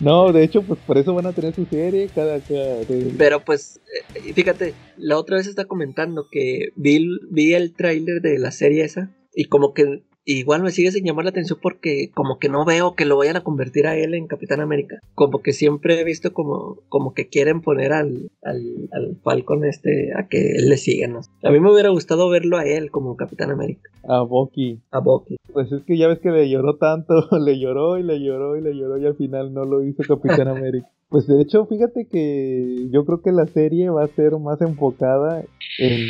[0.00, 2.40] No, de hecho, pues por eso van a tener su serie cada...
[2.40, 2.78] cada
[3.18, 3.78] Pero pues,
[4.14, 8.84] eh, fíjate, la otra vez está comentando que vi, vi el tráiler de la serie
[8.84, 12.64] esa y como que igual me sigue sin llamar la atención porque como que no
[12.64, 15.00] veo que lo vayan a convertir a él en Capitán América.
[15.14, 20.12] Como que siempre he visto como, como que quieren poner al, al, al Falcon este
[20.14, 21.08] a que él le siga.
[21.08, 21.20] ¿no?
[21.42, 23.90] A mí me hubiera gustado verlo a él como Capitán América.
[24.08, 24.80] A Bucky.
[24.90, 25.36] A Bucky.
[25.52, 28.62] Pues es que ya ves que le lloró tanto, le lloró y le lloró y
[28.62, 30.88] le lloró y al final no lo hizo Capitán América.
[31.08, 35.44] Pues de hecho, fíjate que yo creo que la serie va a ser más enfocada
[35.78, 36.08] en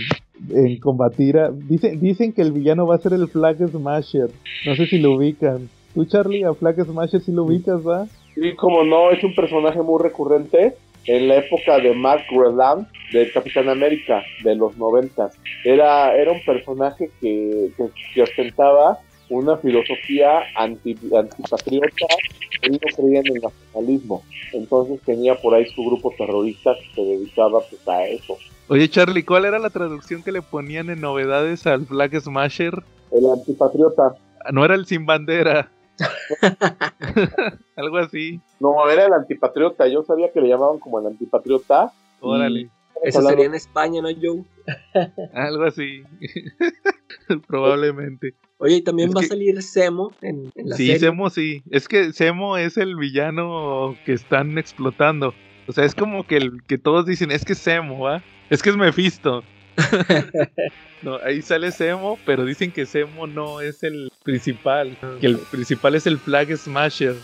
[0.51, 1.37] en combatir.
[1.69, 4.31] Dicen, dicen que el villano va a ser el Flag Smasher.
[4.67, 5.69] No sé si lo ubican.
[5.95, 8.07] Tú, Charlie, a Flag Smasher si lo ubicas, ¿va?
[8.35, 10.75] Sí, como no, es un personaje muy recurrente
[11.07, 15.39] en la época de Mark Ruffalo de Capitán América de los noventas.
[15.65, 17.71] Era, era un personaje que,
[18.15, 18.99] que, ostentaba
[19.31, 22.07] una filosofía anti, antipatriota
[22.63, 24.23] y no creía en el nacionalismo.
[24.53, 28.37] Entonces tenía por ahí su grupo terrorista que se dedicaba pues, a eso.
[28.69, 32.83] Oye, Charlie, ¿cuál era la traducción que le ponían en novedades al Flag Smasher?
[33.13, 34.17] El antipatriota.
[34.53, 35.71] No era el sin bandera.
[37.77, 38.41] Algo así.
[38.59, 39.87] No, era el antipatriota.
[39.87, 41.93] Yo sabía que le llamaban como el antipatriota.
[42.21, 42.71] Órale.
[43.03, 44.43] Eso sería en España, ¿no, Joe?
[45.35, 46.03] Algo así.
[47.47, 48.35] Probablemente.
[48.59, 50.95] Oye, y también va a salir Semo en, la sí, serie.
[50.95, 51.63] Sí, Semo sí.
[51.71, 55.35] Es que Semo es el villano que están explotando.
[55.67, 58.23] O sea, es como que, el, que todos dicen, es que es Semo, ¿va?
[58.51, 59.43] Es que es Mephisto.
[61.03, 64.97] no, ahí sale Semo, pero dicen que Semo no es el principal.
[65.21, 67.17] Que el principal es el Flag Smasher.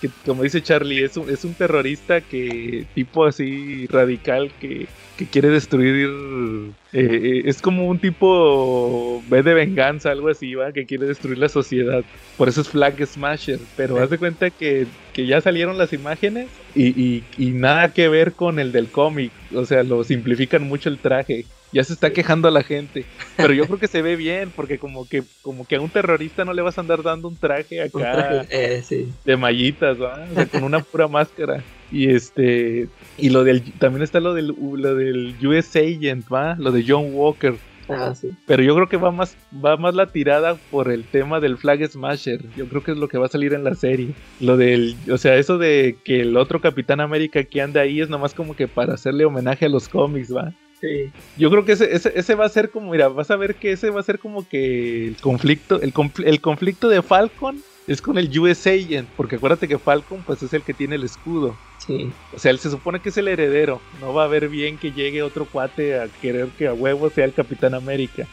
[0.00, 5.26] Que como dice Charlie, es un, es un terrorista que tipo así radical que, que
[5.26, 6.74] quiere destruir.
[6.92, 11.48] Eh, es como un tipo ve de venganza, algo así, va, que quiere destruir la
[11.48, 12.04] sociedad.
[12.36, 13.60] Por eso es Flag Smasher.
[13.76, 18.08] Pero haz de cuenta que, que ya salieron las imágenes y, y, y nada que
[18.08, 19.32] ver con el del cómic.
[19.54, 23.04] O sea, lo simplifican mucho el traje ya se está quejando a la gente.
[23.36, 26.44] Pero yo creo que se ve bien, porque como que, como que a un terrorista
[26.44, 28.82] no le vas a andar dando un traje acá eh,
[29.24, 30.24] de mallitas, ¿va?
[30.30, 31.62] O sea, con una pura máscara.
[31.94, 32.88] Y este.
[33.16, 33.62] Y lo del.
[33.78, 36.56] También está lo del, lo del US Agent, ¿va?
[36.56, 37.54] Lo de John Walker.
[37.88, 38.30] Ah, sí.
[38.46, 41.86] Pero yo creo que va más, va más la tirada por el tema del Flag
[41.86, 42.40] Smasher.
[42.56, 44.08] Yo creo que es lo que va a salir en la serie.
[44.40, 48.08] Lo del, o sea, eso de que el otro Capitán América que anda ahí es
[48.08, 50.52] nomás como que para hacerle homenaje a los cómics, ¿va?
[50.80, 51.12] Sí.
[51.36, 53.72] Yo creo que ese, ese, ese, va a ser como, mira, vas a ver que
[53.72, 55.92] ese va a ser como que el conflicto, el,
[56.24, 60.52] el conflicto de Falcon es con el US Agent, porque acuérdate que Falcon pues es
[60.52, 61.56] el que tiene el escudo.
[61.86, 62.10] Sí.
[62.34, 63.80] O sea, él se supone que es el heredero.
[64.00, 67.24] No va a ver bien que llegue otro cuate a querer que a huevo sea
[67.24, 68.26] el Capitán América.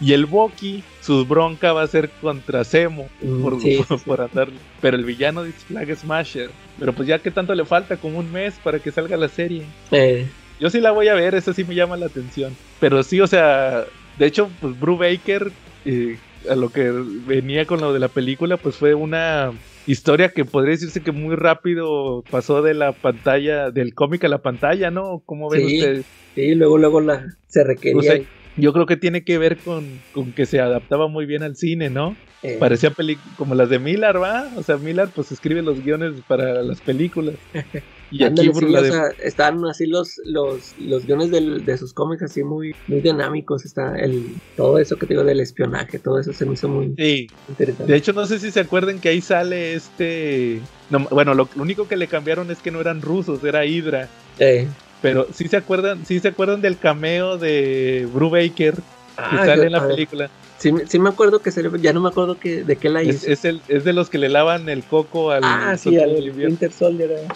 [0.00, 4.48] y el Bucky, su bronca va a ser contra por, sí, por, por andar.
[4.80, 6.50] Pero el villano es Flag Smasher.
[6.78, 9.64] Pero pues ya que tanto le falta, como un mes para que salga la serie.
[9.90, 10.26] Eh.
[10.60, 12.56] Yo sí la voy a ver, eso sí me llama la atención.
[12.78, 13.84] Pero sí, o sea,
[14.18, 15.50] de hecho, pues Bru Baker,
[15.84, 16.18] eh,
[16.48, 19.52] a lo que venía con lo de la película, pues fue una
[19.86, 24.38] historia que podría decirse que muy rápido pasó de la pantalla, del cómic a la
[24.38, 25.22] pantalla, ¿no?
[25.26, 26.06] ¿Cómo ven sí, ustedes?
[26.34, 27.98] Sí, luego, luego la, se requería.
[27.98, 28.20] O sea,
[28.56, 31.90] yo creo que tiene que ver con, con, que se adaptaba muy bien al cine,
[31.90, 32.16] ¿no?
[32.42, 32.56] Eh.
[32.58, 32.92] Parecía
[33.36, 34.48] como las de Miller, ¿va?
[34.56, 37.34] O sea, Miller pues escribe los guiones para las películas.
[38.14, 38.78] Y Ándale, aquí sí, de...
[38.78, 43.00] o sea, están así los, los, los guiones del, de sus cómics así muy, muy
[43.00, 43.64] dinámicos.
[43.64, 44.26] Está el,
[44.56, 47.26] todo eso que te digo del espionaje, todo eso se me hizo muy sí.
[47.48, 47.90] interesante.
[47.92, 50.60] De hecho, no sé si se acuerdan que ahí sale este.
[50.90, 54.08] No, bueno, lo, lo, único que le cambiaron es que no eran rusos, era Hydra.
[54.38, 54.68] Eh.
[55.02, 58.80] Pero sí se acuerdan, sí se acuerdan del cameo de Bru Baker que
[59.16, 60.30] ah, sale yo, en la ver, película.
[60.58, 63.02] Sí, me- sí me acuerdo que se ya no me acuerdo que, de qué la
[63.02, 63.30] Es, hizo.
[63.32, 66.30] es el, es de los que le lavan el coco al ah, sí, al.
[66.36, 67.10] Winter Soldier.
[67.10, 67.28] eh.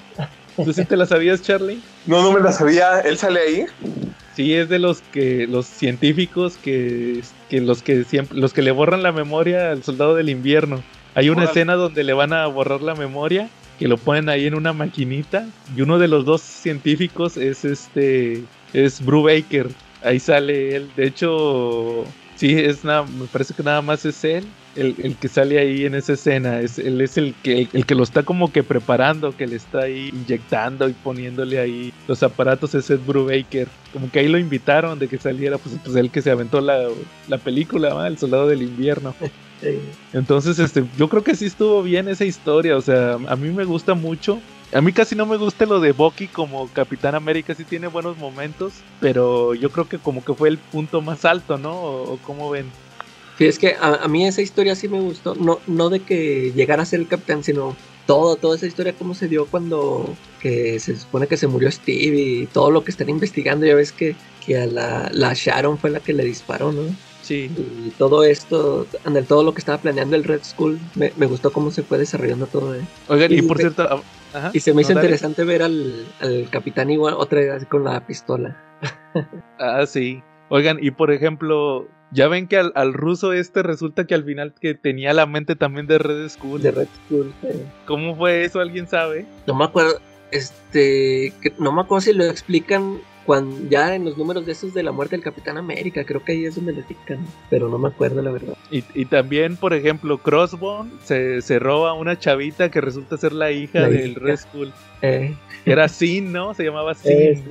[0.65, 1.81] ¿Tú sí te la sabías, Charlie?
[2.07, 3.01] No, no me la sabía.
[3.01, 3.67] ¿Él sale ahí?
[4.35, 8.71] Sí, es de los que los científicos que, que los que siempre los que le
[8.71, 10.83] borran la memoria al soldado del invierno.
[11.15, 11.51] Hay una Órale.
[11.51, 13.49] escena donde le van a borrar la memoria,
[13.79, 18.45] que lo ponen ahí en una maquinita y uno de los dos científicos es este
[18.73, 19.69] es Brubaker.
[20.03, 20.91] Ahí sale él.
[20.97, 22.05] De hecho,
[22.37, 24.47] sí es nada, me parece que nada más es él
[24.77, 26.61] el, el que sale ahí en esa escena.
[26.61, 29.81] Es, él es el que el, que lo está como que preparando, que le está
[29.81, 32.75] ahí inyectando y poniéndole ahí los aparatos.
[32.75, 33.69] Ese es Brubaker.
[33.93, 36.89] Como que ahí lo invitaron de que saliera, pues, pues él que se aventó la,
[37.29, 38.07] la película, ¿va?
[38.07, 39.15] El Soldado del Invierno.
[40.13, 42.77] Entonces, este, yo creo que sí estuvo bien esa historia.
[42.77, 44.41] O sea, a mí me gusta mucho.
[44.73, 48.19] A mí casi no me gusta lo de Bucky como Capitán América, sí tiene buenos
[48.19, 51.73] momentos, pero yo creo que como que fue el punto más alto, ¿no?
[51.73, 52.71] ¿O, o cómo ven?
[53.39, 55.35] Sí, es que a, a mí esa historia sí me gustó.
[55.37, 59.15] No, no de que llegara a ser el capitán, sino todo, toda esa historia, cómo
[59.15, 63.09] se dio cuando que se supone que se murió Steve y todo lo que están
[63.09, 63.67] investigando.
[63.67, 66.83] Ya ves que, que a la, la Sharon fue la que le disparó, ¿no?
[67.23, 67.51] Sí.
[67.87, 68.87] Y todo esto,
[69.29, 72.47] todo lo que estaba planeando el Red Skull, me, me gustó cómo se fue desarrollando
[72.47, 72.75] todo.
[72.75, 72.81] ¿eh?
[73.09, 74.03] Oigan, y Y por cierto, ah,
[74.33, 77.85] ajá, Y se me hizo no, interesante ver al, al capitán igual otra vez con
[77.85, 78.57] la pistola.
[79.59, 80.23] Ah, sí.
[80.49, 84.55] Oigan, y por ejemplo, ya ven que al, al ruso este resulta que al final
[84.61, 86.63] que tenía la mente también de Red Skull.
[86.63, 87.33] De Red Skull.
[87.45, 87.65] eh.
[87.87, 88.61] ¿Cómo fue eso?
[88.61, 89.27] ¿Alguien sabe?
[89.47, 89.99] No me acuerdo,
[90.31, 94.73] este, que- no me acuerdo si lo explican cuando ya en los números de esos
[94.73, 97.19] de la muerte del Capitán América, creo que ahí es donde lo explican,
[97.51, 98.55] pero no me acuerdo la verdad.
[98.71, 103.33] Y, y también, por ejemplo, Crossbone se, se roba a una chavita que resulta ser
[103.35, 104.21] la hija La del hija.
[104.21, 104.73] Red Skull.
[105.03, 105.35] Eh,
[105.67, 106.55] era Sin, ¿no?
[106.55, 107.13] Se llamaba Sin.
[107.13, 107.43] eh,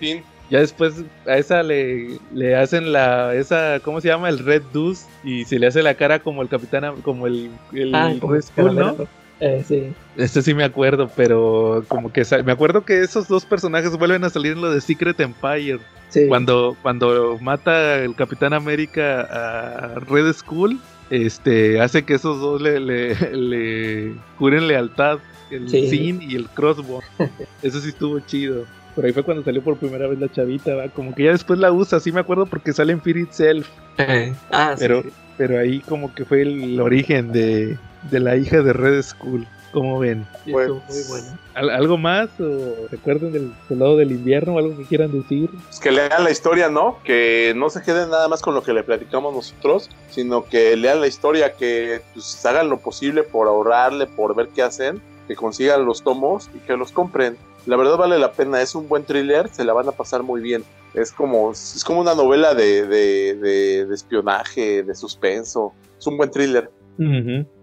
[0.00, 0.22] Sí.
[0.50, 4.28] Ya después a esa le, le hacen la, esa, ¿cómo se llama?
[4.28, 7.94] El Red Deuce y se le hace la cara como el capitán, como el, el
[7.94, 8.96] ah, Red Skull, ¿no?
[9.40, 9.92] Eh, sí.
[10.16, 14.30] Este sí me acuerdo, pero como que me acuerdo que esos dos personajes vuelven a
[14.30, 15.80] salir en lo de Secret Empire.
[16.08, 16.26] Sí.
[16.28, 22.80] Cuando, cuando mata el Capitán América a Red Skull, este hace que esos dos le,
[22.80, 25.18] le, le juren lealtad,
[25.50, 25.90] el Sí.
[25.90, 27.02] Sin y el Crossbow.
[27.62, 28.64] Eso sí estuvo chido.
[28.96, 30.88] Por ahí fue cuando salió por primera vez la chavita, ¿va?
[30.88, 33.68] como que ya después la usa, sí me acuerdo porque sale en Fear Itself,
[33.98, 34.80] Eh, ah, sí.
[34.80, 35.04] pero,
[35.36, 37.78] pero ahí como que fue el origen de,
[38.10, 39.46] de la hija de Red Skull.
[39.72, 40.26] ¿Cómo ven?
[40.46, 41.26] Estuvo muy bueno.
[41.52, 42.30] ¿Al- ¿Algo más?
[42.40, 45.50] ¿O recuerden del soldado del invierno o algo que quieran decir?
[45.66, 46.98] Pues que lean la historia, ¿no?
[47.04, 51.02] Que no se queden nada más con lo que le platicamos nosotros, sino que lean
[51.02, 55.84] la historia, que pues, hagan lo posible por ahorrarle, por ver qué hacen, que consigan
[55.84, 57.36] los tomos y que los compren.
[57.66, 60.40] La verdad vale la pena, es un buen thriller, se la van a pasar muy
[60.40, 60.62] bien.
[60.94, 65.72] Es como, es como una novela de, de, de- de espionaje, de suspenso.
[65.98, 66.70] Es un buen thriller.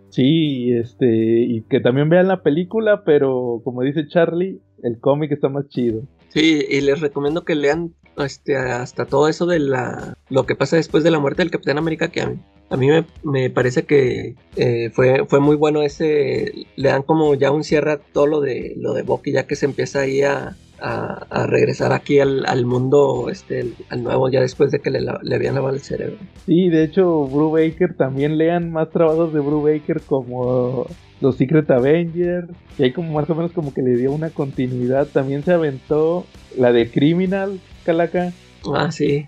[0.09, 5.49] Sí, este, y que también vean la película, pero como dice Charlie, el cómic está
[5.49, 6.03] más chido.
[6.29, 10.75] Sí, y les recomiendo que lean este, hasta todo eso de la lo que pasa
[10.75, 13.83] después de la muerte del Capitán América, que a mí, a mí me, me parece
[13.83, 18.27] que eh, fue, fue muy bueno ese, le dan como ya un cierre a todo
[18.27, 22.45] lo de lo de Bucky, ya que se empieza ahí a, a, regresar aquí al,
[22.45, 26.17] al mundo este, al nuevo, ya después de que le, le habían lavado el cerebro.
[26.45, 30.87] Sí, de hecho, Brubaker, también lean más trabajos de Brubaker como
[31.21, 35.07] los Secret Avengers, y ahí como más o menos como que le dio una continuidad.
[35.07, 36.25] También se aventó
[36.57, 38.31] la de Criminal, Calaca.
[38.73, 39.25] Ah, sí.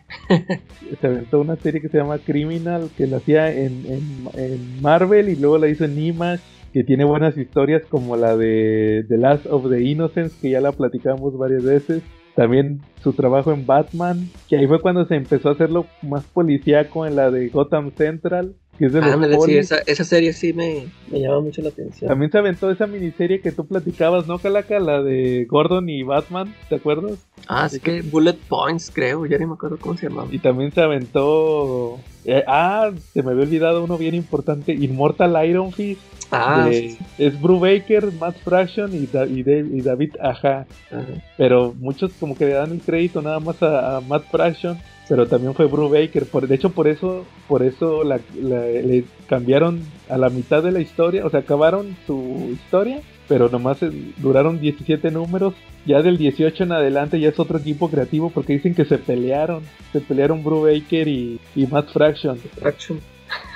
[1.02, 5.30] se aventó una serie que se llama Criminal, que la hacía en, en- en Marvel
[5.30, 6.42] y luego la hizo en Image,
[6.74, 10.72] que tiene buenas historias como la de The Last of the Innocents, que ya la
[10.72, 12.02] platicamos varias veces.
[12.36, 17.06] También su trabajo en Batman, que ahí fue cuando se empezó a hacerlo más policíaco
[17.06, 19.58] en la de Gotham Central, que es de los Ah, me decía, polis.
[19.72, 22.08] esa, esa serie sí me, me llama mucho la atención.
[22.10, 24.80] También se aventó esa miniserie que tú platicabas, ¿no, Calaca?
[24.80, 27.20] La de Gordon y Batman, ¿te acuerdas?
[27.48, 30.28] Ah, es que Bullet Points, creo, ya ni me acuerdo cómo se llamaba.
[30.32, 32.00] Y también se aventó.
[32.26, 36.02] eh, ah, se me había olvidado uno bien importante: Immortal Iron Fist.
[36.32, 37.06] Ah, de- sí, sí.
[37.20, 40.66] Es Brubaker, Matt Fraction y, Da- y Dave- y David Aja.
[40.92, 41.06] Ajá.
[41.38, 44.78] Pero muchos como que le dan el crédito nada más a, a Matt Fraction.
[45.08, 46.26] Pero también fue Brubaker.
[46.26, 50.72] Por, de hecho, por eso, por eso la- la- le cambiaron a la mitad de
[50.72, 51.26] la historia.
[51.26, 53.02] O sea, acabaron su historia.
[53.28, 53.78] Pero nomás
[54.18, 55.54] duraron 17 números.
[55.86, 58.30] Ya del 18 en adelante ya es otro equipo creativo.
[58.32, 59.62] Porque dicen que se pelearon.
[59.94, 62.38] Se pelearon Brubaker y, y Matt Fraction.
[62.60, 63.00] Fraction.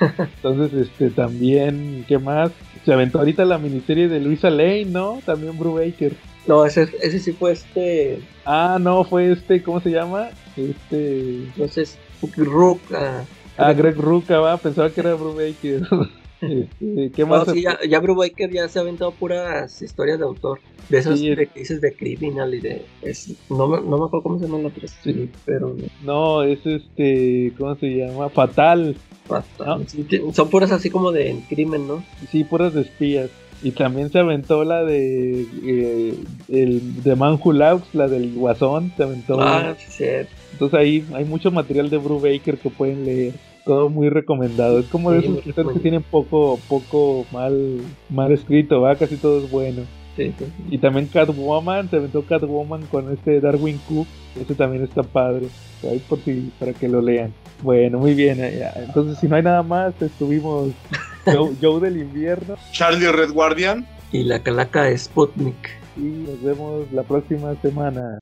[0.36, 2.50] Entonces, este, también, ¿qué más?
[2.84, 5.20] Se aventó ahorita la miniserie de Luisa Lane, ¿no?
[5.24, 6.12] También Brubaker.
[6.46, 8.18] No, ese, ese sí fue este.
[8.44, 10.30] Ah, no, fue este, ¿cómo se llama?
[10.56, 11.18] Este.
[11.20, 11.98] Entonces,
[12.36, 12.80] Rook.
[12.92, 13.24] ah,
[13.56, 15.82] Ah, Greg Ruca, va, pensaba que era Brubaker.
[16.42, 17.50] Este, ¿Qué No, más?
[17.50, 20.58] sí, ya, ya Brubaker ya se ha aventado puras historias de autor.
[20.88, 22.86] De esas Sí, de que dices de Criminal y de.
[23.02, 24.88] es- no, me, no me acuerdo cómo se llama la otra.
[24.88, 25.76] Sí, pero.
[26.02, 28.30] No, es este, ¿cómo se llama?
[28.30, 28.96] Fatal.
[29.58, 29.84] No.
[29.86, 32.02] Sí, te- son puras así como de crimen, ¿no?
[32.30, 33.28] Sí, puras de espías.
[33.62, 36.14] Y también se aventó la de eh,
[36.48, 37.16] el de
[37.92, 39.40] la del Guasón, se aventó.
[39.40, 40.32] Ah, cierto.
[40.52, 43.34] Entonces ahí hay mucho material de Brubaker que pueden leer.
[43.64, 44.78] Todo muy recomendado.
[44.78, 48.96] Es como de Sí, esos muy escritores que tienen poco, poco mal, mal escrito, va,
[48.96, 49.82] casi todo es bueno.
[50.26, 50.44] Sí, sí.
[50.70, 54.06] Y también Catwoman, se aventó Catwoman con este Darwin Cook,
[54.40, 55.46] ese también está padre.
[55.82, 57.32] Ahí por si, para que lo lean.
[57.62, 58.38] Bueno, muy bien.
[58.42, 58.72] eh, ya.
[58.82, 60.70] Entonces, si no hay nada más, estuvimos
[61.24, 63.86] Joe, Joe del invierno Charlie Red Guardian.
[64.12, 65.70] Y la calaca es Sputnik.
[65.96, 68.18] y nos vemos la próxima semana.